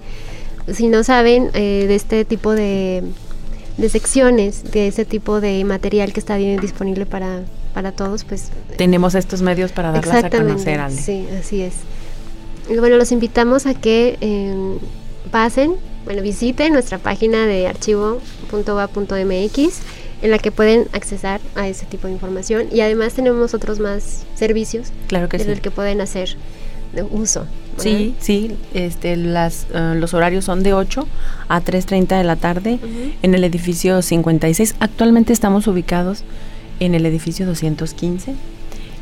si 0.71 0.88
no 0.88 1.03
saben 1.03 1.50
eh, 1.53 1.85
de 1.85 1.95
este 1.95 2.23
tipo 2.23 2.51
de, 2.53 3.03
de 3.77 3.89
secciones 3.89 4.71
de 4.71 4.88
ese 4.88 5.03
tipo 5.03 5.41
de 5.41 5.65
material 5.65 6.13
que 6.13 6.21
está 6.21 6.38
bien 6.38 6.61
disponible 6.61 7.05
para 7.05 7.41
para 7.73 7.91
todos 7.91 8.23
pues 8.23 8.51
tenemos 8.77 9.13
estos 9.13 9.41
medios 9.41 9.73
para 9.73 9.91
darlas 9.91 10.23
a 10.23 10.29
conocer 10.29 10.79
sí 10.91 11.27
así 11.38 11.61
es 11.61 11.73
y 12.69 12.77
bueno 12.77 12.95
los 12.95 13.11
invitamos 13.11 13.65
a 13.65 13.73
que 13.73 14.17
em, 14.21 14.77
pasen 15.29 15.75
bueno 16.05 16.22
visiten 16.22 16.74
nuestra 16.74 16.98
página 16.98 17.46
de 17.46 17.67
archivo.va.mx 17.67 19.58
en 20.22 20.29
la 20.29 20.38
que 20.38 20.51
pueden 20.51 20.88
accesar 20.93 21.41
a 21.55 21.67
ese 21.67 21.86
tipo 21.86 22.08
de 22.08 22.13
información 22.13 22.67
y 22.72 22.81
además 22.81 23.13
tenemos 23.13 23.53
otros 23.53 23.79
más 23.79 24.24
servicios 24.36 24.91
claro 25.08 25.29
que 25.29 25.38
en 25.38 25.50
el 25.50 25.62
que 25.62 25.72
pueden 25.72 26.01
hacer 26.01 26.38
uso. 27.10 27.46
Sí, 27.77 28.13
sí, 28.20 28.55
este, 28.74 29.15
las, 29.15 29.65
eh, 29.74 29.96
los 29.96 30.13
horarios 30.13 30.46
son 30.46 30.62
de 30.62 30.74
8 30.74 31.08
a 31.48 31.62
3.30 31.62 32.17
de 32.17 32.24
la 32.24 32.36
tarde 32.36 32.79
en 33.22 33.34
el 33.34 33.43
edificio 33.43 34.01
56. 34.01 34.75
Actualmente 34.79 35.34
estamos 35.34 35.67
ubicados 35.67 36.24
en 36.79 36.96
el 36.96 37.05
edificio 37.05 37.46
215. 37.46 38.36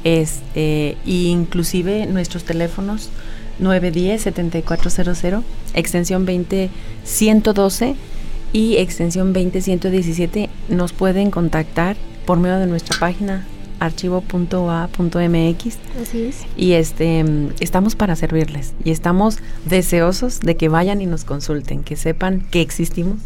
Este, 0.03 0.97
inclusive 1.05 2.05
nuestros 2.05 2.45
teléfonos 2.45 3.09
910-7400, 3.61 5.43
extensión 5.73 6.25
20112 6.25 7.95
y 8.51 8.77
extensión 8.77 9.33
20117 9.33 10.49
nos 10.69 10.93
pueden 10.93 11.31
contactar 11.31 11.97
por 12.25 12.39
medio 12.39 12.57
de 12.57 12.67
nuestra 12.67 12.97
página 12.99 13.45
archivo.a.mx. 13.79 15.77
Así 16.01 16.23
es. 16.23 16.45
Y 16.57 16.73
este 16.73 17.25
estamos 17.59 17.95
para 17.95 18.15
servirles 18.15 18.73
y 18.83 18.91
estamos 18.91 19.39
deseosos 19.65 20.39
de 20.41 20.57
que 20.57 20.69
vayan 20.69 21.01
y 21.01 21.05
nos 21.05 21.23
consulten, 21.23 21.83
que 21.83 21.95
sepan 21.95 22.41
que 22.51 22.61
existimos, 22.61 23.19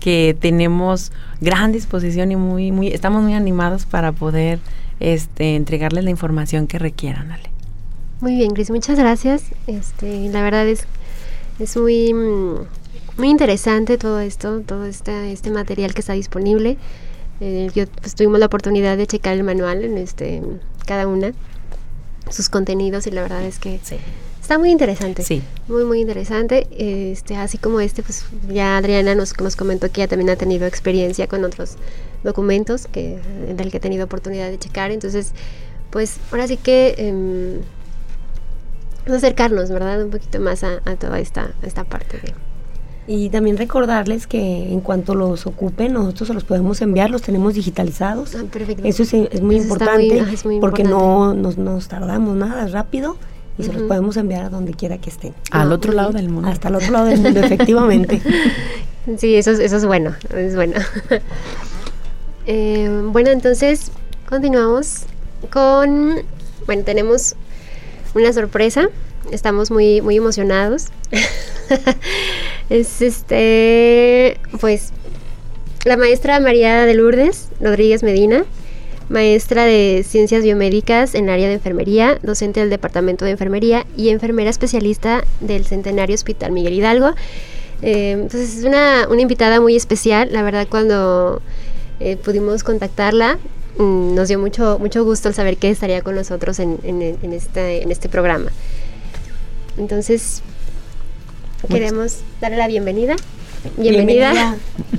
que 0.00 0.36
tenemos 0.38 1.12
gran 1.40 1.72
disposición 1.72 2.32
y 2.32 2.36
muy 2.36 2.70
muy 2.72 2.88
estamos 2.88 3.22
muy 3.22 3.34
animados 3.34 3.86
para 3.86 4.12
poder 4.12 4.58
este 5.00 5.56
entregarles 5.56 6.04
la 6.04 6.10
información 6.10 6.66
que 6.66 6.78
requieran, 6.78 7.32
Ale. 7.32 7.53
Muy 8.20 8.36
bien, 8.36 8.52
Cris, 8.52 8.70
muchas 8.70 8.98
gracias. 8.98 9.44
Este, 9.66 10.28
la 10.28 10.42
verdad 10.42 10.66
es 10.66 10.86
es 11.58 11.76
muy 11.76 12.12
mm, 12.12 12.66
muy 13.16 13.30
interesante 13.30 13.96
todo 13.96 14.20
esto, 14.20 14.60
todo 14.60 14.86
este, 14.86 15.32
este 15.32 15.50
material 15.50 15.94
que 15.94 16.00
está 16.00 16.14
disponible. 16.14 16.76
Eh, 17.40 17.70
yo 17.74 17.86
pues, 17.86 18.14
tuvimos 18.14 18.40
la 18.40 18.46
oportunidad 18.46 18.96
de 18.96 19.06
checar 19.06 19.34
el 19.34 19.44
manual 19.44 19.84
en 19.84 19.98
este 19.98 20.42
cada 20.86 21.06
una, 21.06 21.32
sus 22.30 22.48
contenidos 22.48 23.06
y 23.06 23.10
la 23.10 23.22
verdad 23.22 23.42
es 23.44 23.58
que 23.58 23.80
está 24.40 24.58
muy 24.58 24.70
interesante. 24.70 25.22
Sí. 25.22 25.42
Muy, 25.68 25.84
muy 25.84 26.00
interesante. 26.00 26.66
Este, 26.72 27.36
así 27.36 27.56
como 27.58 27.80
este, 27.80 28.02
pues 28.02 28.24
ya 28.52 28.76
Adriana 28.76 29.14
nos, 29.14 29.38
nos 29.40 29.56
comentó 29.56 29.90
que 29.90 30.00
ya 30.00 30.08
también 30.08 30.30
ha 30.30 30.36
tenido 30.36 30.66
experiencia 30.66 31.26
con 31.28 31.44
otros 31.44 31.76
documentos 32.24 32.86
que, 32.86 33.18
del 33.56 33.70
que 33.70 33.76
ha 33.76 33.80
tenido 33.80 34.04
oportunidad 34.04 34.50
de 34.50 34.58
checar. 34.58 34.90
Entonces, 34.90 35.32
pues 35.90 36.16
ahora 36.32 36.48
sí 36.48 36.56
que... 36.56 36.94
Eh, 36.98 37.60
acercarnos, 39.06 39.70
¿verdad? 39.70 40.02
Un 40.02 40.10
poquito 40.10 40.40
más 40.40 40.64
a, 40.64 40.80
a 40.84 40.96
toda 40.96 41.18
esta, 41.18 41.50
esta 41.62 41.84
parte 41.84 42.18
de, 42.18 42.34
y 43.06 43.28
también 43.28 43.58
recordarles 43.58 44.26
que 44.26 44.72
en 44.72 44.80
cuanto 44.80 45.14
los 45.14 45.46
ocupen, 45.46 45.92
nosotros 45.92 46.28
se 46.28 46.34
los 46.34 46.44
podemos 46.44 46.80
enviar, 46.80 47.10
los 47.10 47.20
tenemos 47.20 47.54
digitalizados. 47.54 48.34
Ah, 48.34 48.44
Eso 48.82 49.02
es, 49.02 49.42
muy 49.42 49.56
importante 49.56 50.24
porque 50.60 50.84
no 50.84 51.34
nos, 51.34 51.88
tardamos 51.88 52.34
nada, 52.34 52.66
rápido 52.66 53.16
y 53.58 53.64
se 53.64 53.72
los 53.74 53.82
podemos 53.82 54.16
enviar 54.16 54.44
a 54.44 54.48
donde 54.48 54.72
quiera 54.72 54.98
que 54.98 55.10
estén. 55.10 55.34
Al 55.50 55.70
otro 55.72 55.92
lado 55.92 56.12
del 56.12 56.30
mundo. 56.30 56.48
Hasta 56.48 56.68
el 56.68 56.76
otro 56.76 56.92
lado 56.92 57.06
del 57.06 57.20
mundo, 57.20 57.40
efectivamente. 57.40 58.20
Sí, 59.18 59.34
eso, 59.34 59.50
eso 59.50 59.76
es 59.76 59.84
bueno, 59.84 60.14
es 60.34 60.54
bueno. 60.56 60.80
Eh, 62.46 63.02
bueno, 63.06 63.30
entonces 63.30 63.90
continuamos 64.28 65.04
con, 65.50 66.16
bueno, 66.66 66.84
tenemos 66.84 67.36
una 68.14 68.32
sorpresa, 68.32 68.88
estamos 69.30 69.70
muy, 69.70 70.00
muy 70.00 70.16
emocionados. 70.16 70.88
es 72.70 73.02
este, 73.02 74.38
pues, 74.60 74.92
la 75.84 75.96
maestra 75.96 76.40
María 76.40 76.86
de 76.86 76.94
Lourdes 76.94 77.48
Rodríguez 77.60 78.02
Medina, 78.02 78.44
maestra 79.08 79.64
de 79.64 80.04
Ciencias 80.06 80.42
Biomédicas 80.42 81.14
en 81.14 81.24
el 81.24 81.30
área 81.30 81.48
de 81.48 81.54
enfermería, 81.54 82.18
docente 82.22 82.60
del 82.60 82.70
Departamento 82.70 83.24
de 83.24 83.32
Enfermería 83.32 83.86
y 83.96 84.08
enfermera 84.08 84.50
especialista 84.50 85.24
del 85.40 85.66
Centenario 85.66 86.14
Hospital 86.14 86.52
Miguel 86.52 86.74
Hidalgo. 86.74 87.14
Eh, 87.82 88.12
entonces 88.12 88.58
es 88.58 88.64
una, 88.64 89.06
invitada 89.18 89.60
muy 89.60 89.76
especial, 89.76 90.30
la 90.32 90.42
verdad 90.42 90.66
cuando 90.70 91.42
eh, 92.00 92.16
pudimos 92.16 92.64
contactarla 92.64 93.38
mm, 93.78 94.14
nos 94.14 94.28
dio 94.28 94.38
mucho, 94.38 94.78
mucho 94.78 95.04
gusto 95.04 95.28
el 95.28 95.34
saber 95.34 95.56
que 95.56 95.70
estaría 95.70 96.02
con 96.02 96.14
nosotros 96.14 96.58
en, 96.58 96.78
en, 96.82 97.32
este, 97.32 97.82
en 97.82 97.90
este 97.90 98.08
programa. 98.08 98.50
Entonces, 99.76 100.42
Queremos 101.68 102.18
darle 102.40 102.58
la 102.58 102.68
bienvenida. 102.68 103.16
Bienvenida. 103.78 104.56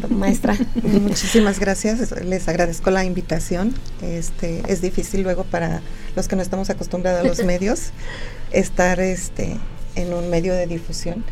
maestra. 0.09 0.57
Muchísimas 0.83 1.59
gracias, 1.59 2.11
les 2.23 2.47
agradezco 2.47 2.89
la 2.89 3.05
invitación. 3.05 3.73
Este, 4.01 4.63
es 4.67 4.81
difícil 4.81 5.21
luego 5.21 5.43
para 5.43 5.81
los 6.15 6.27
que 6.27 6.35
no 6.35 6.41
estamos 6.41 6.69
acostumbrados 6.69 7.21
a 7.21 7.27
los 7.27 7.43
medios 7.45 7.91
estar 8.51 8.99
este, 8.99 9.57
en 9.95 10.13
un 10.13 10.29
medio 10.29 10.53
de 10.53 10.65
difusión, 10.65 11.23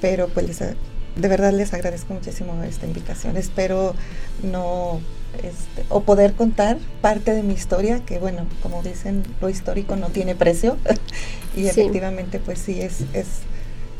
pero 0.00 0.28
pues 0.28 0.58
de 0.58 1.28
verdad 1.28 1.52
les 1.52 1.74
agradezco 1.74 2.14
muchísimo 2.14 2.62
esta 2.62 2.86
invitación. 2.86 3.36
Espero 3.36 3.94
no 4.42 5.00
este, 5.38 5.84
o 5.88 6.00
poder 6.02 6.34
contar 6.34 6.78
parte 7.00 7.32
de 7.32 7.42
mi 7.42 7.54
historia, 7.54 8.04
que 8.04 8.18
bueno, 8.18 8.46
como 8.62 8.82
dicen, 8.82 9.22
lo 9.40 9.48
histórico 9.48 9.96
no 9.96 10.08
tiene 10.08 10.34
precio 10.34 10.76
y 11.56 11.66
efectivamente 11.66 12.38
pues 12.38 12.58
sí 12.58 12.80
es, 12.80 13.02
es 13.12 13.26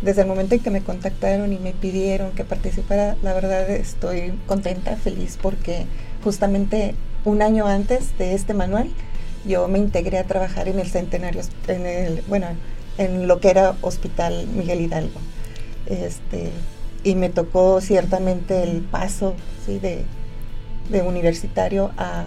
desde 0.03 0.23
el 0.23 0.29
momento 0.29 0.55
en 0.55 0.61
que 0.61 0.71
me 0.71 0.83
contactaron 0.83 1.53
y 1.53 1.59
me 1.59 1.73
pidieron 1.73 2.33
que 2.33 2.45
participara, 2.45 3.17
la 3.23 3.33
verdad 3.33 3.69
estoy 3.71 4.33
contenta, 4.47 4.97
feliz, 4.97 5.39
porque 5.41 5.87
justamente 6.23 6.95
un 7.25 7.43
año 7.43 7.67
antes 7.67 8.17
de 8.19 8.35
este 8.35 8.55
manual 8.55 8.91
yo 9.47 9.67
me 9.69 9.79
integré 9.79 10.19
a 10.19 10.25
trabajar 10.25 10.69
en 10.69 10.79
el 10.79 10.89
centenario, 10.89 11.43
en 11.67 11.87
el, 11.87 12.23
bueno, 12.29 12.47
en 12.99 13.27
lo 13.29 13.41
que 13.41 13.51
era 13.51 13.77
Hospital 13.81 14.47
Miguel 14.49 14.81
Hidalgo. 14.81 15.21
Este, 15.87 16.51
y 17.05 17.15
me 17.15 17.29
tocó 17.31 17.81
ciertamente 17.81 18.63
el 18.63 18.83
paso 18.83 19.35
¿sí? 19.65 19.79
de, 19.79 20.05
de 20.89 21.03
universitario 21.03 21.91
a 21.97 22.27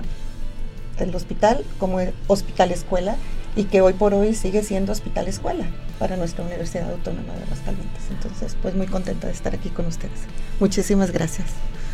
el 0.97 1.15
hospital 1.15 1.63
como 1.79 1.99
hospital 2.27 2.71
escuela 2.71 3.15
y 3.55 3.65
que 3.65 3.81
hoy 3.81 3.93
por 3.93 4.13
hoy 4.13 4.33
sigue 4.33 4.63
siendo 4.63 4.91
hospital 4.91 5.27
escuela 5.27 5.65
para 5.99 6.15
nuestra 6.17 6.45
Universidad 6.45 6.89
Autónoma 6.89 7.33
de 7.33 7.43
Aguascalientes. 7.43 8.03
Entonces, 8.09 8.55
pues 8.61 8.75
muy 8.75 8.87
contenta 8.87 9.27
de 9.27 9.33
estar 9.33 9.53
aquí 9.53 9.69
con 9.69 9.85
ustedes. 9.85 10.21
Muchísimas 10.59 11.11
gracias. 11.11 11.49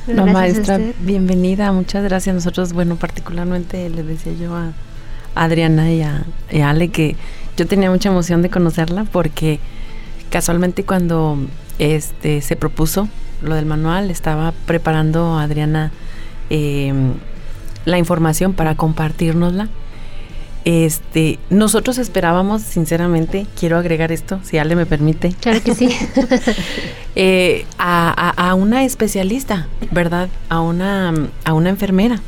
No, 0.08 0.26
maestra, 0.26 0.80
bienvenida, 1.02 1.72
muchas 1.74 2.04
gracias. 2.04 2.34
Nosotros, 2.34 2.74
bueno, 2.74 2.96
particularmente 2.96 3.90
le 3.90 4.04
decía 4.04 4.34
yo 4.34 4.56
a 4.56 4.72
Adriana 5.36 5.92
y 5.92 6.02
a, 6.02 6.26
Ale 6.70 6.90
que 6.90 7.16
yo 7.58 7.68
tenía 7.68 7.92
mucha 7.92 8.10
emoción 8.10 8.42
de 8.42 8.50
conocerla 8.50 9.04
porque 9.06 9.60
casualmente 10.30 10.84
cuando 10.84 11.38
este 11.80 12.42
se 12.42 12.56
propuso 12.56 13.10
lo 13.42 13.56
del 13.56 13.66
manual, 13.66 14.10
estaba 14.10 14.54
preparando 14.66 15.38
a 15.38 15.44
Adriana 15.44 15.92
eh, 16.50 16.94
la 17.86 17.98
información 17.98 18.54
para 18.54 18.76
compartirnosla 18.76 19.70
este, 20.70 21.40
nosotros 21.50 21.98
esperábamos, 21.98 22.62
sinceramente, 22.62 23.48
quiero 23.58 23.78
agregar 23.78 24.12
esto, 24.12 24.42
si 24.44 24.58
Ale 24.58 24.76
me 24.76 24.86
permite. 24.86 25.34
Claro 25.40 25.64
que 25.64 25.74
sí. 25.74 25.90
Eh, 27.20 27.66
a, 27.80 28.54
una 28.56 28.84
especialista, 28.84 29.66
¿verdad? 29.90 30.30
A 30.50 30.62
una, 30.62 31.12
a 31.46 31.54
una 31.54 31.70
enfermera. 31.70 32.22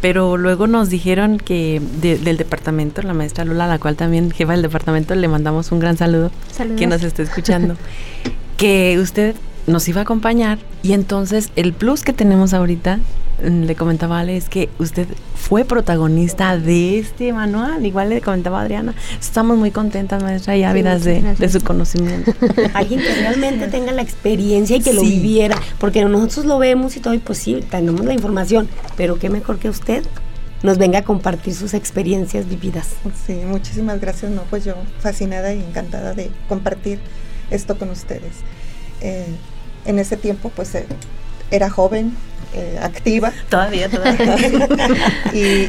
Pero 0.00 0.36
luego 0.36 0.66
nos 0.66 0.90
dijeron 0.90 1.38
que 1.38 1.80
del 2.00 2.36
departamento, 2.36 3.00
la 3.02 3.14
maestra 3.14 3.44
Lula, 3.44 3.66
a 3.66 3.68
la 3.68 3.78
cual 3.78 3.94
también 3.94 4.32
jefa 4.32 4.54
del 4.54 4.62
departamento, 4.62 5.14
le 5.14 5.28
mandamos 5.28 5.70
un 5.70 5.78
gran 5.78 5.96
saludo, 5.96 6.32
que 6.76 6.88
nos 6.88 7.04
esté 7.04 7.22
escuchando, 7.22 7.76
que 8.56 8.98
usted 8.98 9.36
nos 9.68 9.88
iba 9.88 10.00
a 10.00 10.02
acompañar 10.02 10.58
y 10.82 10.92
entonces 10.92 11.50
el 11.54 11.72
plus 11.72 12.02
que 12.02 12.12
tenemos 12.12 12.54
ahorita 12.54 12.98
Mm, 13.42 13.64
le 13.64 13.76
comentaba 13.76 14.18
Ale, 14.18 14.36
es 14.36 14.48
que 14.48 14.68
usted 14.78 15.06
fue 15.36 15.64
protagonista 15.64 16.58
de 16.58 16.98
este 16.98 17.32
manual, 17.32 17.86
igual 17.86 18.08
le 18.08 18.20
comentaba 18.20 18.58
a 18.58 18.62
Adriana, 18.62 18.94
estamos 19.20 19.56
muy 19.56 19.70
contentas, 19.70 20.22
maestra, 20.22 20.56
y 20.56 20.64
ávidas 20.64 21.04
de, 21.04 21.48
su 21.48 21.60
conocimiento. 21.60 22.32
Alguien 22.74 23.00
que 23.00 23.14
realmente 23.14 23.68
tenga 23.70 23.92
la 23.92 24.02
experiencia 24.02 24.76
y 24.76 24.80
que 24.80 24.92
lo 24.92 25.02
viviera, 25.02 25.56
porque 25.78 26.04
nosotros 26.04 26.46
lo 26.46 26.58
vemos 26.58 26.96
y 26.96 27.00
todo, 27.00 27.14
y 27.14 27.18
pues 27.18 27.38
sí, 27.38 27.60
tenemos 27.70 28.04
la 28.04 28.12
información, 28.12 28.68
pero 28.96 29.18
qué 29.18 29.30
mejor 29.30 29.58
que 29.58 29.68
usted 29.68 30.02
nos 30.64 30.76
venga 30.76 30.98
a 30.98 31.02
compartir 31.02 31.54
sus 31.54 31.74
experiencias 31.74 32.48
vividas. 32.48 32.94
Sí, 33.24 33.34
muchísimas 33.46 34.00
gracias, 34.00 34.32
no, 34.32 34.42
pues 34.50 34.64
yo 34.64 34.74
fascinada 34.98 35.54
y 35.54 35.60
encantada 35.60 36.12
de 36.14 36.32
compartir 36.48 36.98
esto 37.52 37.78
con 37.78 37.90
ustedes. 37.90 38.32
Eh, 39.00 39.26
en 39.88 39.98
ese 39.98 40.16
tiempo, 40.16 40.52
pues 40.54 40.72
eh, 40.76 40.86
era 41.50 41.68
joven, 41.70 42.14
eh, 42.54 42.78
activa. 42.80 43.32
Todavía, 43.50 43.88
todavía. 43.90 44.38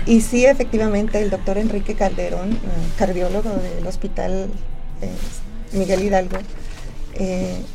y, 0.05 0.21
sí, 0.21 0.45
efectivamente, 0.45 1.21
el 1.21 1.29
doctor 1.29 1.57
Enrique 1.57 1.93
Calderón, 1.93 2.51
eh, 2.51 2.55
cardiólogo 2.97 3.49
del 3.49 3.85
Hospital 3.85 4.49
eh, 5.01 5.77
Miguel 5.77 6.03
Hidalgo, 6.03 6.37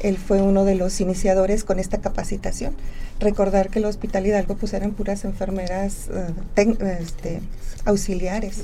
él 0.00 0.16
fue 0.16 0.40
uno 0.40 0.64
de 0.64 0.74
los 0.74 1.02
iniciadores 1.02 1.64
con 1.64 1.78
esta 1.78 1.98
capacitación. 2.00 2.74
Recordar 3.20 3.68
que 3.68 3.78
el 3.78 3.85
Hospital 3.85 4.26
Hidalgo 4.26 4.57
pues 4.57 4.72
eran 4.72 4.92
puras 4.92 5.26
enfermeras 5.26 6.09
este, 6.57 7.42
auxiliares. 7.85 8.62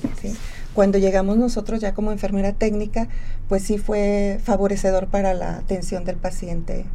Cuando 0.72 0.96
llegamos 0.96 1.36
nosotros 1.36 1.80
ya 1.80 1.92
como 1.92 2.12
enfermera 2.12 2.54
técnica, 2.54 3.08
pues 3.46 3.62
sí 3.62 3.76
fue 3.76 4.40
favorecedor 4.42 5.08
para 5.08 5.34
la 5.34 5.56
atención 5.56 6.06
del 6.06 6.16
paciente 6.16 6.86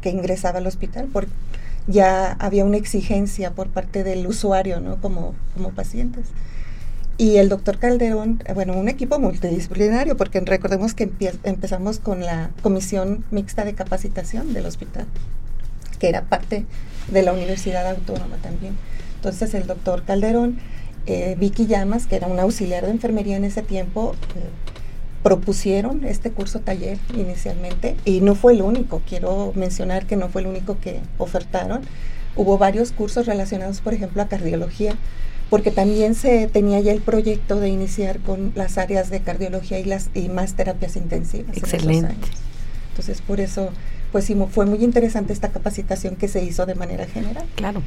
que 0.00 0.10
ingresaba 0.10 0.58
al 0.58 0.66
hospital, 0.66 1.08
porque 1.12 1.32
ya 1.86 2.32
había 2.32 2.64
una 2.64 2.76
exigencia 2.76 3.52
por 3.52 3.68
parte 3.68 4.04
del 4.04 4.26
usuario, 4.26 4.80
¿no? 4.80 5.00
Como, 5.00 5.34
como 5.54 5.70
pacientes. 5.70 6.26
Y 7.16 7.36
el 7.36 7.48
doctor 7.48 7.78
Calderón, 7.78 8.42
bueno, 8.54 8.72
un 8.74 8.88
equipo 8.88 9.18
multidisciplinario, 9.20 10.16
porque 10.16 10.40
recordemos 10.40 10.94
que 10.94 11.10
empezamos 11.44 12.00
con 12.00 12.20
la 12.20 12.50
Comisión 12.62 13.24
Mixta 13.30 13.64
de 13.64 13.74
Capacitación 13.74 14.52
del 14.52 14.66
hospital, 14.66 15.06
que 16.00 16.08
era 16.08 16.22
parte 16.22 16.66
de 17.08 17.22
la 17.22 17.32
Universidad 17.32 17.88
Autónoma 17.88 18.36
también. 18.42 18.76
Entonces 19.16 19.54
el 19.54 19.66
doctor 19.66 20.02
Calderón, 20.02 20.58
eh, 21.06 21.36
Vicky 21.38 21.66
Llamas, 21.66 22.06
que 22.06 22.16
era 22.16 22.26
un 22.26 22.40
auxiliar 22.40 22.84
de 22.84 22.90
enfermería 22.90 23.36
en 23.36 23.44
ese 23.44 23.62
tiempo, 23.62 24.16
eh, 24.34 24.50
propusieron 25.24 26.04
este 26.04 26.30
curso 26.30 26.60
taller 26.60 26.98
inicialmente 27.14 27.96
y 28.04 28.20
no 28.20 28.34
fue 28.34 28.52
el 28.52 28.60
único, 28.60 29.00
quiero 29.08 29.52
mencionar 29.56 30.04
que 30.04 30.16
no 30.16 30.28
fue 30.28 30.42
el 30.42 30.48
único 30.48 30.78
que 30.78 31.00
ofertaron. 31.16 31.80
Hubo 32.36 32.58
varios 32.58 32.92
cursos 32.92 33.24
relacionados, 33.24 33.80
por 33.80 33.94
ejemplo, 33.94 34.20
a 34.20 34.28
cardiología, 34.28 34.96
porque 35.48 35.70
también 35.70 36.14
se 36.14 36.46
tenía 36.48 36.78
ya 36.80 36.92
el 36.92 37.00
proyecto 37.00 37.58
de 37.58 37.70
iniciar 37.70 38.18
con 38.18 38.52
las 38.54 38.76
áreas 38.76 39.08
de 39.08 39.20
cardiología 39.20 39.78
y 39.78 39.84
las 39.84 40.10
y 40.12 40.28
más 40.28 40.54
terapias 40.54 40.94
intensivas. 40.94 41.56
Excelente. 41.56 42.14
Entonces, 42.90 43.22
por 43.22 43.40
eso, 43.40 43.70
pues 44.12 44.26
sí, 44.26 44.36
fue 44.50 44.66
muy 44.66 44.84
interesante 44.84 45.32
esta 45.32 45.48
capacitación 45.48 46.16
que 46.16 46.28
se 46.28 46.44
hizo 46.44 46.66
de 46.66 46.74
manera 46.74 47.06
general. 47.06 47.46
Claro 47.54 47.82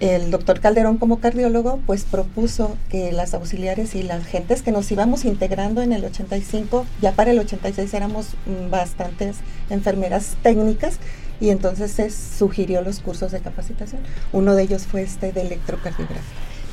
el 0.00 0.30
doctor 0.30 0.60
Calderón 0.60 0.96
como 0.96 1.20
cardiólogo 1.20 1.78
pues 1.86 2.04
propuso 2.04 2.76
que 2.88 3.12
las 3.12 3.34
auxiliares 3.34 3.94
y 3.94 4.02
las 4.02 4.24
gentes 4.24 4.62
que 4.62 4.72
nos 4.72 4.90
íbamos 4.90 5.24
integrando 5.24 5.82
en 5.82 5.92
el 5.92 6.04
85, 6.04 6.86
ya 7.02 7.12
para 7.12 7.30
el 7.30 7.38
86 7.38 7.92
éramos 7.94 8.28
mm, 8.46 8.70
bastantes 8.70 9.36
enfermeras 9.68 10.36
técnicas 10.42 10.98
y 11.40 11.50
entonces 11.50 11.90
se 11.90 12.10
sugirió 12.10 12.82
los 12.82 13.00
cursos 13.00 13.30
de 13.32 13.40
capacitación. 13.40 14.00
Uno 14.32 14.54
de 14.54 14.62
ellos 14.62 14.86
fue 14.86 15.02
este 15.02 15.32
de 15.32 15.42
electrocardiografía. 15.42 16.20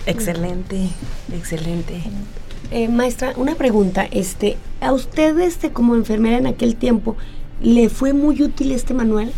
Excelente, 0.06 0.90
excelente. 1.34 2.02
Eh, 2.72 2.88
maestra, 2.88 3.34
una 3.36 3.56
pregunta, 3.56 4.08
este, 4.12 4.58
¿a 4.82 4.94
usted 4.94 5.38
este, 5.40 5.72
como 5.72 5.96
enfermera 5.96 6.38
en 6.38 6.48
aquel 6.48 6.76
tiempo 6.76 7.16
le 7.62 7.90
fue 7.90 8.14
muy 8.14 8.42
útil 8.42 8.72
este 8.72 8.94
manual? 8.94 9.32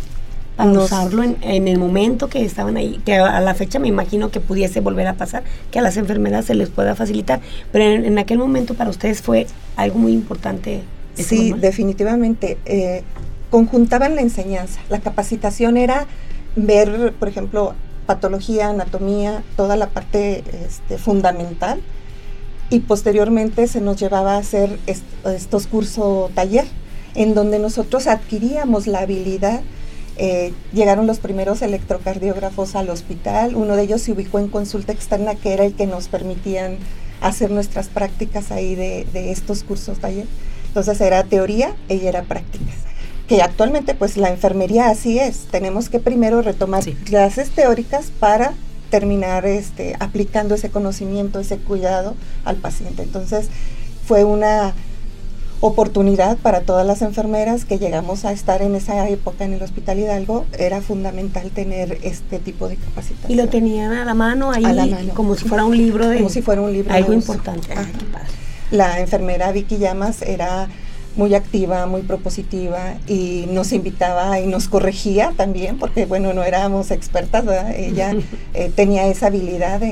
Para 0.64 0.78
usarlo 0.78 1.22
en, 1.22 1.68
el 1.68 1.78
momento 1.78 2.28
que 2.28 2.44
estaban 2.44 2.76
ahí, 2.76 3.00
que 3.04 3.14
a 3.14 3.40
la 3.40 3.54
fecha 3.54 3.78
me 3.78 3.88
imagino 3.88 4.30
que 4.30 4.40
pudiese 4.40 4.80
volver 4.80 5.06
a 5.06 5.14
pasar, 5.14 5.42
que 5.70 5.78
a 5.78 5.82
las 5.82 5.96
enfermeras 5.96 6.44
se 6.44 6.54
les 6.54 6.68
pueda 6.68 6.94
facilitar, 6.94 7.40
pero 7.72 7.84
en, 7.84 8.18
aquel 8.18 8.38
momento 8.38 8.74
para 8.74 8.90
ustedes 8.90 9.22
fue 9.22 9.46
algo 9.76 9.98
muy 9.98 10.12
importante. 10.12 10.82
Sí, 11.14 11.52
definitivamente. 11.56 12.58
Eh, 12.66 13.02
conjuntaban 13.50 14.14
la 14.14 14.22
enseñanza. 14.22 14.80
La 14.88 15.00
capacitación 15.00 15.76
era 15.76 16.06
ver, 16.56 17.12
por 17.18 17.28
ejemplo, 17.28 17.74
patología, 18.06 18.68
anatomía, 18.68 19.42
toda 19.56 19.76
la 19.76 19.88
parte 19.88 20.44
este, 20.66 20.98
fundamental 20.98 21.80
y 22.70 22.80
posteriormente 22.80 23.66
se 23.66 23.80
nos 23.80 23.96
llevaba 23.96 24.34
a 24.34 24.38
hacer 24.38 24.78
estos 25.24 25.66
cursos 25.66 26.30
taller 26.34 26.66
en 27.14 27.34
donde 27.34 27.58
nosotros 27.58 28.06
adquiríamos 28.06 28.86
la 28.86 29.00
habilidad 29.00 29.60
eh, 30.22 30.52
llegaron 30.74 31.06
los 31.06 31.18
primeros 31.18 31.62
electrocardiógrafos 31.62 32.76
al 32.76 32.90
hospital, 32.90 33.56
uno 33.56 33.74
de 33.74 33.84
ellos 33.84 34.02
se 34.02 34.12
ubicó 34.12 34.38
en 34.38 34.48
consulta 34.48 34.92
externa, 34.92 35.34
que 35.34 35.54
era 35.54 35.64
el 35.64 35.72
que 35.72 35.86
nos 35.86 36.08
permitían 36.08 36.76
hacer 37.22 37.50
nuestras 37.50 37.88
prácticas 37.88 38.52
ahí 38.52 38.74
de, 38.74 39.06
estos 39.30 39.64
cursos 39.64 39.98
taller. 39.98 40.26
Entonces 40.66 41.00
era 41.00 41.24
teoría 41.24 41.74
y 41.88 42.04
era 42.04 42.24
prácticas. 42.24 42.74
Que 43.28 43.40
actualmente 43.40 43.94
pues 43.94 44.18
la 44.18 44.28
enfermería 44.28 44.90
así 44.90 45.18
es, 45.18 45.46
tenemos 45.50 45.88
que 45.88 46.00
primero 46.00 46.42
retomar 46.42 46.84
clases 47.06 47.48
teóricas 47.48 48.12
para 48.20 48.52
terminar 48.90 49.46
este, 49.46 49.96
aplicando 50.00 50.54
ese 50.54 50.68
conocimiento, 50.68 51.40
ese 51.40 51.56
cuidado 51.56 52.14
al 52.44 52.56
paciente. 52.56 53.04
Entonces 53.04 53.48
fue 54.04 54.24
una 54.24 54.74
oportunidad 55.60 56.38
para 56.38 56.62
todas 56.62 56.86
las 56.86 57.02
enfermeras 57.02 57.64
que 57.64 57.78
llegamos 57.78 58.24
a 58.24 58.32
estar 58.32 58.62
en 58.62 58.74
esa 58.74 59.08
época 59.08 59.44
en 59.44 59.52
el 59.52 59.62
Hospital 59.62 59.98
Hidalgo, 59.98 60.46
era 60.58 60.80
fundamental 60.80 61.50
tener 61.50 61.98
este 62.02 62.38
tipo 62.38 62.68
de 62.68 62.76
capacitación. 62.76 63.30
Y 63.30 63.34
lo 63.34 63.48
tenían 63.48 63.92
a 63.92 64.04
la 64.04 64.14
mano 64.14 64.50
ahí, 64.50 65.10
como 65.14 65.36
si 65.36 65.46
fuera 65.46 65.64
un 65.64 65.76
libro 65.76 66.08
de... 66.08 66.16
Como 66.16 66.30
si 66.30 66.40
fuera 66.40 66.62
un 66.62 66.72
libro 66.72 66.94
Algo 66.94 67.12
importante. 67.12 67.68
La 68.70 69.00
enfermera 69.00 69.52
Vicky 69.52 69.78
Llamas 69.78 70.22
era 70.22 70.68
muy 71.16 71.34
activa, 71.34 71.86
muy 71.86 72.02
propositiva 72.02 72.94
y 73.06 73.46
nos 73.50 73.72
invitaba 73.72 74.38
y 74.40 74.46
nos 74.46 74.68
corregía 74.68 75.32
también, 75.36 75.78
porque 75.78 76.06
bueno, 76.06 76.32
no 76.32 76.44
éramos 76.44 76.90
expertas, 76.90 77.44
ella 77.76 78.14
eh, 78.54 78.70
tenía 78.74 79.06
esa 79.08 79.26
habilidad, 79.26 79.82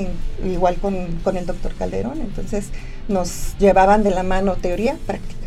igual 0.43 0.75
con, 0.77 1.07
con, 1.23 1.37
el 1.37 1.45
doctor 1.45 1.73
Calderón, 1.75 2.21
entonces 2.21 2.69
nos 3.09 3.55
llevaban 3.59 4.03
de 4.03 4.11
la 4.11 4.23
mano 4.23 4.55
teoría, 4.55 4.97
práctica. 5.05 5.38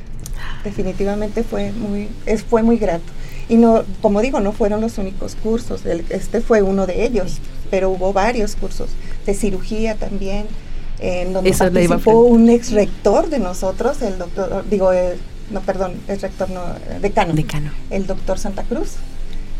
Definitivamente 0.64 1.42
fue 1.42 1.72
muy, 1.72 2.09
es, 2.27 2.42
fue 2.42 2.62
muy 2.62 2.77
grato. 2.77 3.05
Y 3.48 3.57
no, 3.57 3.83
como 4.01 4.20
digo, 4.22 4.40
no 4.40 4.53
fueron 4.53 4.81
los 4.81 4.98
únicos 4.98 5.35
cursos, 5.35 5.85
este 5.85 6.40
fue 6.40 6.62
uno 6.62 6.87
de 6.87 7.05
ellos, 7.05 7.38
pero 7.70 7.90
hubo 7.90 8.12
varios 8.12 8.55
cursos 8.57 8.90
de 9.27 9.35
cirugía 9.35 9.96
también, 9.96 10.46
en 11.01 11.33
donde 11.33 11.53
participó 11.53 12.20
un 12.20 12.48
ex 12.48 12.70
rector 12.70 13.29
de 13.29 13.40
nosotros, 13.40 14.01
el 14.03 14.18
doctor, 14.18 14.64
digo, 14.70 14.92
el, 14.92 15.18
no, 15.51 15.61
perdón, 15.61 15.94
el 16.07 16.20
rector, 16.20 16.48
no, 16.51 16.62
decano, 17.01 17.35
decano, 17.35 17.70
el 17.90 18.07
doctor 18.07 18.38
Santa 18.38 18.62
Cruz. 18.62 18.92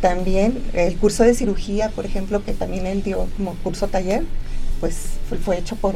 También 0.01 0.59
el 0.73 0.97
curso 0.97 1.23
de 1.23 1.35
cirugía, 1.35 1.89
por 1.91 2.07
ejemplo, 2.07 2.45
que 2.45 2.53
también 2.53 2.87
él 2.87 3.03
dio 3.03 3.29
como 3.37 3.55
curso 3.57 3.87
taller, 3.87 4.25
pues 4.83 4.97
fue, 5.45 5.59
hecho 5.59 5.77
por 5.77 5.95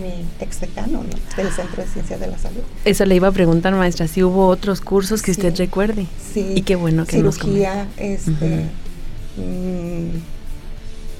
mi 0.00 0.24
ex 0.38 0.60
decano 0.60 1.02
del 1.36 1.50
Centro 1.50 1.82
de 1.82 1.88
Ciencias 1.88 2.20
de 2.20 2.28
la 2.28 2.38
Salud. 2.38 2.60
Eso 2.84 3.04
le 3.04 3.16
iba 3.16 3.26
a 3.26 3.32
preguntar, 3.32 3.74
maestra, 3.74 4.06
si 4.06 4.22
hubo 4.22 4.46
otros 4.46 4.80
cursos 4.80 5.22
que 5.22 5.32
usted 5.32 5.56
recuerde. 5.56 6.06
Sí. 6.32 6.52
Y 6.54 6.62
qué 6.62 6.76
bueno 6.76 7.04
que 7.04 7.16
cirugía, 7.16 7.86
nos 7.86 7.98
este, 7.98 8.66
mm, 9.38 10.10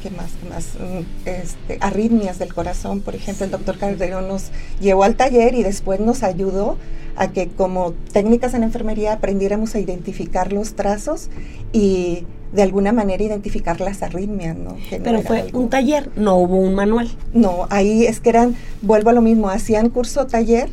¿qué 0.01 0.11
más? 0.11 0.31
¿Qué 0.41 0.49
más? 0.49 0.65
Mm, 0.79 1.05
este, 1.25 1.79
arritmias 1.81 2.39
del 2.39 2.55
corazón, 2.55 3.01
por 3.01 3.17
ejemplo, 3.17 3.47
el 3.47 3.51
doctor 3.51 3.79
Calderón 3.79 4.29
nos 4.29 4.53
llevó 4.81 5.03
al 5.03 5.17
taller 5.17 5.57
y 5.57 5.65
después 5.65 5.99
nos 5.99 6.23
ayudó 6.23 6.79
a 7.17 7.33
que 7.33 7.49
como 7.49 7.95
técnicas 8.13 8.55
en 8.55 8.63
enfermería 8.63 9.15
aprendiéramos 9.15 9.75
a 9.75 9.81
identificar 9.81 10.53
los 10.53 10.77
trazos 10.77 11.31
y 11.73 12.27
de 12.53 12.63
alguna 12.63 12.93
manera 12.93 13.23
identificar 13.23 13.81
las 13.81 14.03
arritmias, 14.03 14.57
¿no? 14.57 14.77
Pero 14.91 15.23
fue 15.23 15.51
un 15.53 15.69
taller, 15.69 16.11
no 16.17 16.37
hubo 16.37 16.57
un 16.57 16.75
manual. 16.75 17.11
No, 17.33 17.67
ahí 17.71 18.07
es 18.07 18.21
que 18.21 18.31
eran, 18.31 18.57
vuelvo 18.83 19.11
a 19.11 19.13
lo 19.13 19.21
mismo, 19.21 19.51
hacían 19.51 19.91
curso 19.91 20.27
taller 20.27 20.71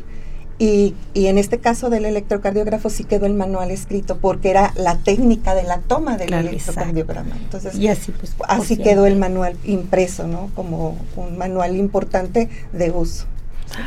y, 0.58 0.94
y, 1.12 1.26
en 1.26 1.36
este 1.36 1.58
caso 1.58 1.90
del 1.90 2.06
electrocardiógrafo 2.06 2.88
sí 2.88 3.04
quedó 3.04 3.26
el 3.26 3.34
manual 3.34 3.70
escrito 3.70 4.16
porque 4.16 4.48
era 4.48 4.72
la 4.76 4.96
técnica 4.96 5.54
de 5.54 5.64
la 5.64 5.80
toma 5.80 6.16
del 6.16 6.32
electrocardiograma. 6.32 7.36
Entonces, 7.36 7.74
y 7.74 7.88
así, 7.88 8.10
pues, 8.12 8.34
así 8.48 8.78
quedó 8.78 9.04
el 9.04 9.16
manual 9.16 9.56
impreso, 9.64 10.26
¿no? 10.26 10.50
Como 10.54 10.96
un 11.16 11.36
manual 11.36 11.76
importante 11.76 12.48
de 12.72 12.90
uso. 12.90 13.26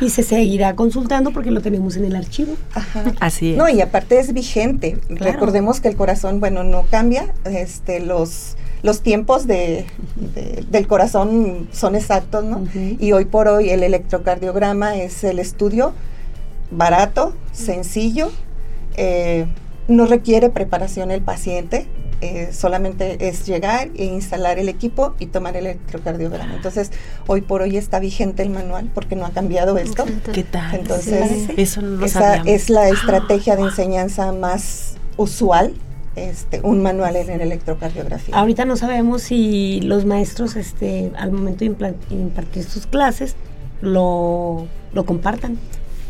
Y 0.00 0.10
se 0.10 0.22
seguirá 0.22 0.76
consultando 0.76 1.32
porque 1.32 1.50
lo 1.50 1.60
tenemos 1.60 1.96
en 1.96 2.04
el 2.04 2.16
archivo. 2.16 2.54
Ajá. 2.74 3.04
Así 3.20 3.52
es. 3.52 3.56
No, 3.56 3.68
y 3.68 3.80
aparte 3.80 4.18
es 4.18 4.32
vigente. 4.32 4.98
Recordemos 5.08 5.80
que 5.80 5.88
el 5.88 5.96
corazón, 5.96 6.40
bueno, 6.40 6.64
no 6.64 6.84
cambia. 6.90 7.32
Este, 7.44 8.00
los, 8.00 8.56
los 8.82 9.00
tiempos 9.02 9.46
de, 9.46 9.86
del 10.70 10.86
corazón 10.86 11.68
son 11.72 11.96
exactos, 11.96 12.44
¿no? 12.44 12.64
Y 12.74 13.12
hoy 13.12 13.24
por 13.24 13.48
hoy 13.48 13.70
el 13.70 13.82
electrocardiograma 13.82 14.96
es 14.96 15.24
el 15.24 15.38
estudio 15.38 15.92
barato, 16.70 17.34
sencillo, 17.52 18.30
eh, 18.96 19.46
no 19.88 20.06
requiere 20.06 20.50
preparación 20.50 21.10
el 21.10 21.20
paciente, 21.20 21.86
eh, 22.20 22.50
solamente 22.52 23.28
es 23.28 23.46
llegar 23.46 23.88
e 23.94 24.04
instalar 24.04 24.58
el 24.58 24.68
equipo 24.68 25.14
y 25.18 25.26
tomar 25.26 25.56
el 25.56 25.66
electrocardiograma. 25.66 26.54
Entonces, 26.54 26.90
hoy 27.26 27.40
por 27.40 27.62
hoy 27.62 27.76
está 27.76 27.98
vigente 27.98 28.42
el 28.42 28.50
manual 28.50 28.90
porque 28.94 29.16
no 29.16 29.24
ha 29.24 29.30
cambiado 29.30 29.78
esto. 29.78 30.04
¿Qué 30.32 30.44
tal? 30.44 30.80
Entonces, 30.80 31.48
eso 31.56 31.80
no 31.80 32.04
esa 32.04 32.36
es 32.44 32.68
la 32.68 32.88
estrategia 32.88 33.56
de 33.56 33.62
enseñanza 33.62 34.32
más 34.32 34.96
usual. 35.16 35.74
Este, 36.16 36.60
un 36.62 36.82
manual 36.82 37.14
en 37.14 37.40
electrocardiografía. 37.40 38.34
Ahorita 38.34 38.64
no 38.64 38.76
sabemos 38.76 39.22
si 39.22 39.80
los 39.80 40.04
maestros 40.04 40.56
este, 40.56 41.12
al 41.16 41.30
momento 41.30 41.64
de 41.64 41.94
impartir 42.10 42.64
sus 42.64 42.86
clases 42.88 43.36
lo, 43.80 44.66
lo 44.92 45.06
compartan 45.06 45.56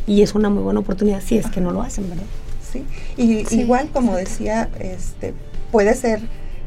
y 0.07 0.23
es 0.23 0.35
una 0.35 0.49
muy 0.49 0.63
buena 0.63 0.81
oportunidad 0.81 1.21
si 1.21 1.37
es 1.37 1.47
que 1.51 1.61
no 1.61 1.71
lo 1.71 1.83
hacen, 1.83 2.09
¿verdad? 2.09 2.25
Sí, 2.73 2.85
y 3.17 3.55
igual 3.55 3.91
como 3.93 4.17
decía, 4.17 4.71
este, 4.81 5.35
puede 5.71 5.95
ser 5.95 6.21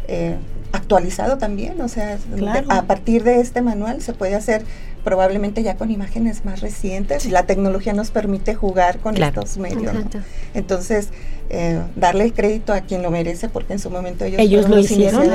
eh, 0.08 0.36
actualizado 0.72 1.38
también, 1.38 1.80
o 1.82 1.88
sea, 1.88 2.18
a 2.70 2.84
partir 2.84 3.24
de 3.24 3.40
este 3.40 3.62
manual 3.62 4.02
se 4.02 4.14
puede 4.14 4.36
hacer 4.36 4.64
probablemente 5.04 5.62
ya 5.64 5.76
con 5.76 5.92
imágenes 5.92 6.46
más 6.46 6.62
recientes. 6.62 7.26
La 7.26 7.46
tecnología 7.46 7.94
nos 7.94 8.10
permite 8.10 8.56
jugar 8.56 9.00
con 9.00 9.22
estos 9.22 9.58
medios. 9.58 9.94
Entonces, 10.54 11.10
eh, 11.50 11.82
darle 11.96 12.24
el 12.24 12.34
crédito 12.34 12.74
a 12.74 12.82
quien 12.82 13.04
lo 13.04 13.12
merece, 13.12 13.50
porque 13.50 13.74
en 13.74 13.80
su 13.80 13.90
momento 13.90 14.26
ellos, 14.26 14.40
ellos 14.40 14.70
lo 14.70 14.80
hicieron, 14.80 15.30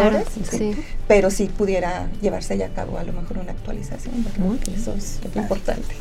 pero 1.07 1.31
si 1.31 1.47
pudiera 1.47 2.09
llevarse 2.21 2.57
ya 2.57 2.67
a 2.67 2.71
cabo 2.71 2.99
a 2.99 3.05
lo 3.05 3.13
mejor 3.13 3.39
una 3.39 3.53
actualización, 3.53 4.15
Eso 4.75 4.95
es 4.95 5.21
importante. 5.35 5.95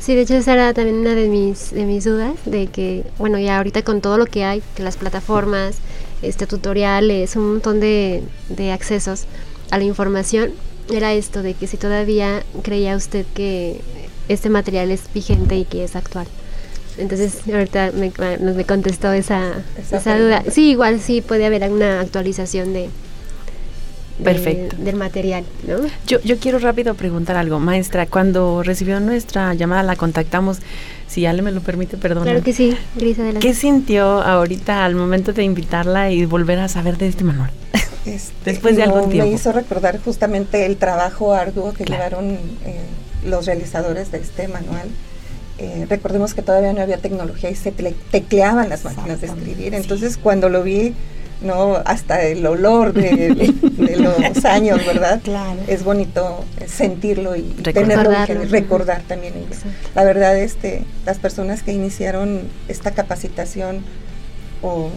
Sí, 0.00 0.14
de 0.14 0.22
hecho 0.22 0.34
esa 0.34 0.52
era 0.52 0.74
también 0.74 0.98
una 0.98 1.14
de 1.14 1.28
mis, 1.28 1.70
de 1.70 1.84
mis 1.84 2.04
dudas, 2.04 2.34
de 2.44 2.66
que, 2.66 3.04
bueno, 3.18 3.38
ya 3.38 3.56
ahorita 3.56 3.82
con 3.82 4.00
todo 4.00 4.18
lo 4.18 4.26
que 4.26 4.44
hay, 4.44 4.62
que 4.74 4.82
las 4.82 4.96
plataformas, 4.96 5.76
este 6.28 6.46
tutoriales, 6.46 7.36
un 7.36 7.52
montón 7.52 7.80
de, 7.80 8.22
de 8.48 8.72
accesos 8.72 9.24
a 9.70 9.78
la 9.78 9.84
información, 9.84 10.50
era 10.92 11.12
esto 11.12 11.42
de 11.42 11.54
que 11.54 11.66
si 11.66 11.76
todavía 11.76 12.42
creía 12.62 12.96
usted 12.96 13.24
que 13.34 13.80
este 14.28 14.50
material 14.50 14.90
es 14.90 15.02
vigente 15.12 15.56
y 15.56 15.64
que 15.64 15.84
es 15.84 15.96
actual. 15.96 16.26
Entonces 16.96 17.40
ahorita 17.52 17.92
me, 17.92 18.12
me 18.38 18.64
contestó 18.64 19.12
esa, 19.12 19.52
esa, 19.90 20.18
duda. 20.18 20.44
Sí, 20.50 20.70
igual 20.70 21.00
sí 21.00 21.20
puede 21.20 21.44
haber 21.44 21.64
alguna 21.64 22.00
actualización 22.00 22.72
de, 22.72 22.88
Perfecto. 24.22 24.76
del 24.78 24.96
material, 24.96 25.44
¿no? 25.66 25.78
Yo, 26.06 26.20
yo 26.22 26.38
quiero 26.38 26.58
rápido 26.58 26.94
preguntar 26.94 27.36
algo, 27.36 27.58
maestra. 27.58 28.06
Cuando 28.06 28.62
recibió 28.62 29.00
nuestra 29.00 29.54
llamada, 29.54 29.82
la 29.82 29.96
contactamos 29.96 30.58
si 31.08 31.26
Ale 31.26 31.42
me 31.42 31.52
lo 31.52 31.60
permite, 31.60 31.96
perdón. 31.96 32.24
Claro 32.24 32.42
que 32.42 32.52
sí, 32.52 32.76
Gris, 32.96 33.18
adelante. 33.18 33.46
¿Qué 33.46 33.54
sintió 33.54 34.20
ahorita 34.22 34.84
al 34.84 34.94
momento 34.94 35.32
de 35.32 35.44
invitarla 35.44 36.10
y 36.10 36.24
volver 36.24 36.58
a 36.58 36.68
saber 36.68 36.98
de 36.98 37.08
este 37.08 37.24
manual? 37.24 37.50
Este, 38.04 38.50
Después 38.50 38.76
de 38.76 38.82
algún 38.82 39.08
tiempo. 39.08 39.30
Me 39.30 39.34
hizo 39.34 39.50
recordar 39.50 39.98
justamente 39.98 40.66
el 40.66 40.76
trabajo 40.76 41.32
arduo 41.32 41.72
que 41.72 41.84
llevaron 41.84 42.32
eh, 42.66 42.80
los 43.24 43.46
realizadores 43.46 44.12
de 44.12 44.18
este 44.18 44.46
manual. 44.46 44.88
Eh, 45.56 45.86
recordemos 45.88 46.34
que 46.34 46.42
todavía 46.42 46.74
no 46.74 46.82
había 46.82 46.98
tecnología 46.98 47.48
y 47.48 47.54
se 47.54 47.72
tecleaban 47.72 48.68
las 48.68 48.84
máquinas 48.84 49.22
de 49.22 49.28
escribir. 49.28 49.74
Entonces, 49.74 50.18
cuando 50.18 50.50
lo 50.50 50.62
vi, 50.62 50.92
no 51.44 51.76
hasta 51.84 52.22
el 52.22 52.44
olor 52.46 52.92
de, 52.92 53.54
los 53.98 54.44
años, 54.44 54.84
¿verdad? 54.86 55.20
Claro. 55.22 55.60
Es 55.68 55.84
bonito 55.84 56.44
sentirlo 56.66 57.36
y 57.36 57.42
tenerlo 57.42 58.10
recordar 58.50 59.02
también 59.02 59.34
La 59.94 60.04
verdad, 60.04 60.36
este, 60.38 60.84
las 61.06 61.18
personas 61.18 61.62
que 61.62 61.72
iniciaron 61.72 62.42
esta 62.68 62.92
capacitación, 62.92 63.84
o 64.62 64.90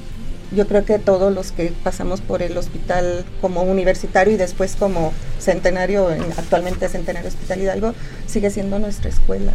yo 0.52 0.68
creo 0.68 0.86
que 0.86 0.98
todos 0.98 1.34
los 1.34 1.52
que 1.52 1.74
pasamos 1.84 2.22
por 2.22 2.42
el 2.42 2.58
hospital 2.58 3.26
como 3.42 3.64
universitario 3.64 4.34
y 4.34 4.38
después 4.38 4.76
como 4.76 5.12
centenario, 5.40 6.08
actualmente 6.38 6.88
centenario 6.88 7.28
Hospital 7.28 7.62
Hidalgo, 7.62 7.94
sigue 8.28 8.50
siendo 8.50 8.80
nuestra 8.80 9.10
escuela, 9.10 9.52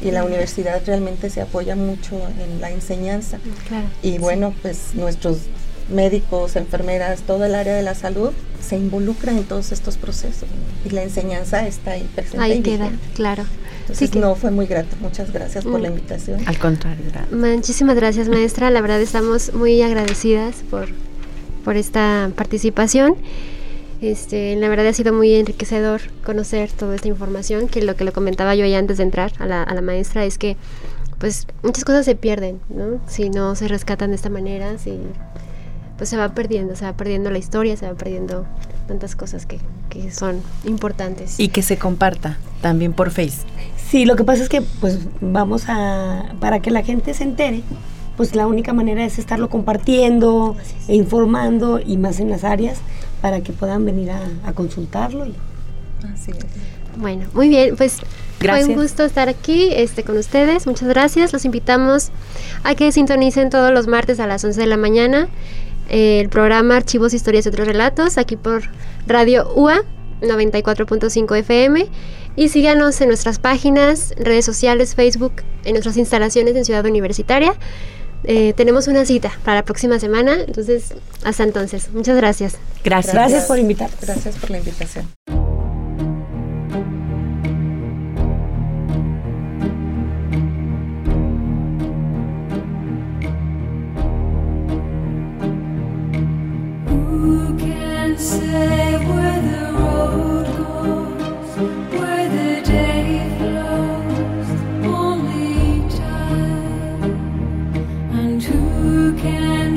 y 0.00 0.10
la 0.10 0.24
universidad 0.24 0.80
realmente 0.86 1.28
se 1.28 1.40
apoya 1.40 1.74
mucho 1.74 2.14
en 2.40 2.60
la 2.60 2.70
enseñanza. 2.70 3.38
y 4.02 4.18
bueno, 4.18 4.54
pues 4.62 4.94
nuestros 4.94 5.38
médicos, 5.88 6.56
enfermeras, 6.56 7.22
todo 7.22 7.44
el 7.44 7.54
área 7.54 7.74
de 7.74 7.82
la 7.82 7.94
salud 7.94 8.30
se 8.60 8.76
involucra 8.76 9.32
en 9.32 9.44
todos 9.44 9.72
estos 9.72 9.96
procesos 9.96 10.48
y 10.84 10.90
la 10.90 11.02
enseñanza 11.02 11.66
está 11.66 11.92
ahí 11.92 12.08
presente. 12.14 12.40
Ahí 12.40 12.60
queda, 12.60 12.90
claro. 13.14 13.44
Entonces, 13.80 14.14
no, 14.16 14.34
fue 14.34 14.50
muy 14.50 14.66
grato. 14.66 14.96
Muchas 15.00 15.32
gracias 15.32 15.64
por 15.64 15.80
la 15.80 15.88
mm. 15.88 15.92
invitación. 15.92 16.40
Al 16.46 16.58
contrario, 16.58 17.04
gracias. 17.10 17.32
Muchísimas 17.32 17.96
gracias, 17.96 18.28
maestra. 18.28 18.70
La 18.70 18.82
verdad 18.82 19.00
estamos 19.00 19.54
muy 19.54 19.80
agradecidas 19.80 20.56
por, 20.70 20.88
por 21.64 21.76
esta 21.76 22.30
participación. 22.36 23.16
Este, 24.02 24.54
la 24.56 24.68
verdad 24.68 24.88
ha 24.88 24.92
sido 24.92 25.12
muy 25.12 25.34
enriquecedor 25.34 26.02
conocer 26.22 26.70
toda 26.70 26.94
esta 26.94 27.08
información, 27.08 27.66
que 27.66 27.82
lo 27.82 27.96
que 27.96 28.04
lo 28.04 28.12
comentaba 28.12 28.54
yo 28.54 28.64
ya 28.66 28.78
antes 28.78 28.98
de 28.98 29.04
entrar 29.04 29.32
a 29.38 29.46
la, 29.46 29.62
a 29.62 29.74
la 29.74 29.80
maestra 29.80 30.24
es 30.24 30.38
que 30.38 30.56
pues 31.18 31.46
muchas 31.62 31.84
cosas 31.84 32.04
se 32.04 32.14
pierden, 32.14 32.60
¿no? 32.68 33.00
Si 33.08 33.28
no 33.28 33.54
se 33.56 33.66
rescatan 33.66 34.10
de 34.10 34.16
esta 34.16 34.30
manera, 34.30 34.78
si 34.78 34.98
pues 35.98 36.08
se 36.08 36.16
va 36.16 36.30
perdiendo, 36.30 36.76
se 36.76 36.84
va 36.84 36.94
perdiendo 36.94 37.30
la 37.30 37.38
historia, 37.38 37.76
se 37.76 37.86
va 37.86 37.94
perdiendo 37.94 38.46
tantas 38.86 39.16
cosas 39.16 39.44
que, 39.44 39.58
que 39.90 40.10
son 40.12 40.40
importantes. 40.64 41.38
Y 41.38 41.48
que 41.48 41.62
se 41.62 41.76
comparta 41.76 42.38
también 42.62 42.92
por 42.92 43.10
Face. 43.10 43.40
Sí, 43.90 44.04
lo 44.04 44.16
que 44.16 44.24
pasa 44.24 44.42
es 44.42 44.48
que 44.48 44.62
pues 44.62 45.00
vamos 45.20 45.64
a, 45.66 46.34
para 46.40 46.60
que 46.60 46.70
la 46.70 46.82
gente 46.82 47.14
se 47.14 47.24
entere, 47.24 47.62
pues 48.16 48.34
la 48.34 48.46
única 48.46 48.72
manera 48.72 49.04
es 49.04 49.18
estarlo 49.18 49.48
compartiendo 49.48 50.56
e 50.86 50.94
informando 50.94 51.80
y 51.84 51.96
más 51.96 52.20
en 52.20 52.30
las 52.30 52.44
áreas 52.44 52.78
para 53.20 53.40
que 53.40 53.52
puedan 53.52 53.84
venir 53.84 54.10
a, 54.10 54.52
consultarlo. 54.52 55.26
Así 56.12 56.30
es. 56.30 56.38
Bueno, 56.96 57.26
muy 57.32 57.48
bien, 57.48 57.76
pues 57.76 57.98
fue 58.40 58.64
un 58.64 58.74
gusto 58.74 59.04
estar 59.04 59.28
aquí 59.28 59.70
este, 59.72 60.04
con 60.04 60.16
ustedes. 60.16 60.66
Muchas 60.66 60.88
gracias. 60.88 61.32
Los 61.32 61.44
invitamos 61.44 62.10
a 62.62 62.74
que 62.74 62.92
sintonicen 62.92 63.50
todos 63.50 63.72
los 63.72 63.86
martes 63.86 64.20
a 64.20 64.26
las 64.26 64.44
11 64.44 64.60
de 64.60 64.66
la 64.66 64.76
mañana 64.76 65.28
el 65.88 66.28
programa 66.28 66.76
Archivos, 66.76 67.14
Historias 67.14 67.46
y 67.46 67.48
otros 67.48 67.66
relatos 67.66 68.18
aquí 68.18 68.36
por 68.36 68.62
Radio 69.06 69.52
UA 69.54 69.82
94.5 70.20 71.36
FM 71.38 71.86
y 72.36 72.48
síganos 72.48 73.00
en 73.00 73.08
nuestras 73.08 73.38
páginas, 73.38 74.14
redes 74.16 74.44
sociales, 74.44 74.94
Facebook, 74.94 75.42
en 75.64 75.72
nuestras 75.72 75.96
instalaciones 75.96 76.54
en 76.56 76.64
Ciudad 76.64 76.84
Universitaria. 76.84 77.54
Eh, 78.24 78.52
tenemos 78.56 78.88
una 78.88 79.04
cita 79.04 79.32
para 79.44 79.56
la 79.56 79.64
próxima 79.64 79.98
semana, 79.98 80.34
entonces 80.46 80.94
hasta 81.24 81.44
entonces. 81.44 81.90
Muchas 81.92 82.16
gracias. 82.16 82.58
Gracias, 82.84 83.14
gracias 83.14 83.44
por 83.46 83.58
invitar. 83.58 83.90
Gracias 84.00 84.36
por 84.36 84.50
la 84.50 84.58
invitación. 84.58 85.06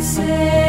Gracias 0.02 0.61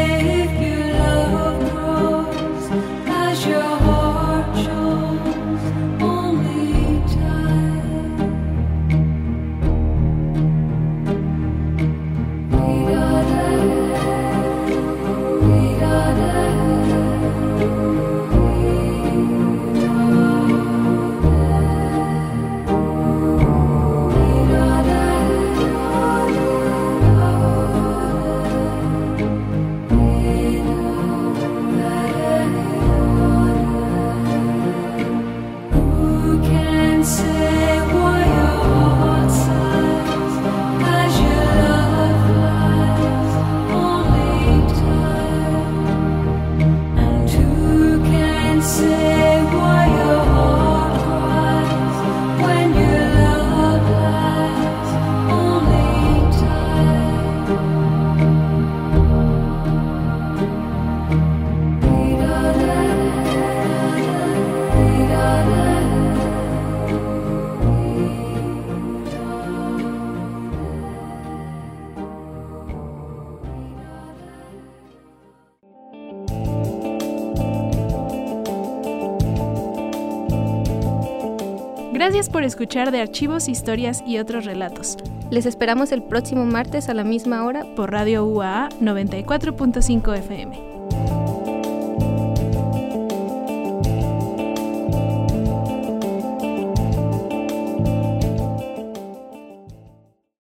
por 82.43 82.47
escuchar 82.49 82.91
de 82.91 82.99
archivos, 82.99 83.47
historias 83.47 84.03
y 84.05 84.17
otros 84.17 84.43
relatos. 84.43 84.97
Les 85.31 85.45
esperamos 85.45 85.93
el 85.93 86.03
próximo 86.03 86.45
martes 86.45 86.89
a 86.89 86.93
la 86.93 87.05
misma 87.05 87.45
hora 87.45 87.65
por 87.73 87.93
Radio 87.93 88.25
UAA 88.25 88.67
94.5 88.81 90.17
FM. 90.17 90.72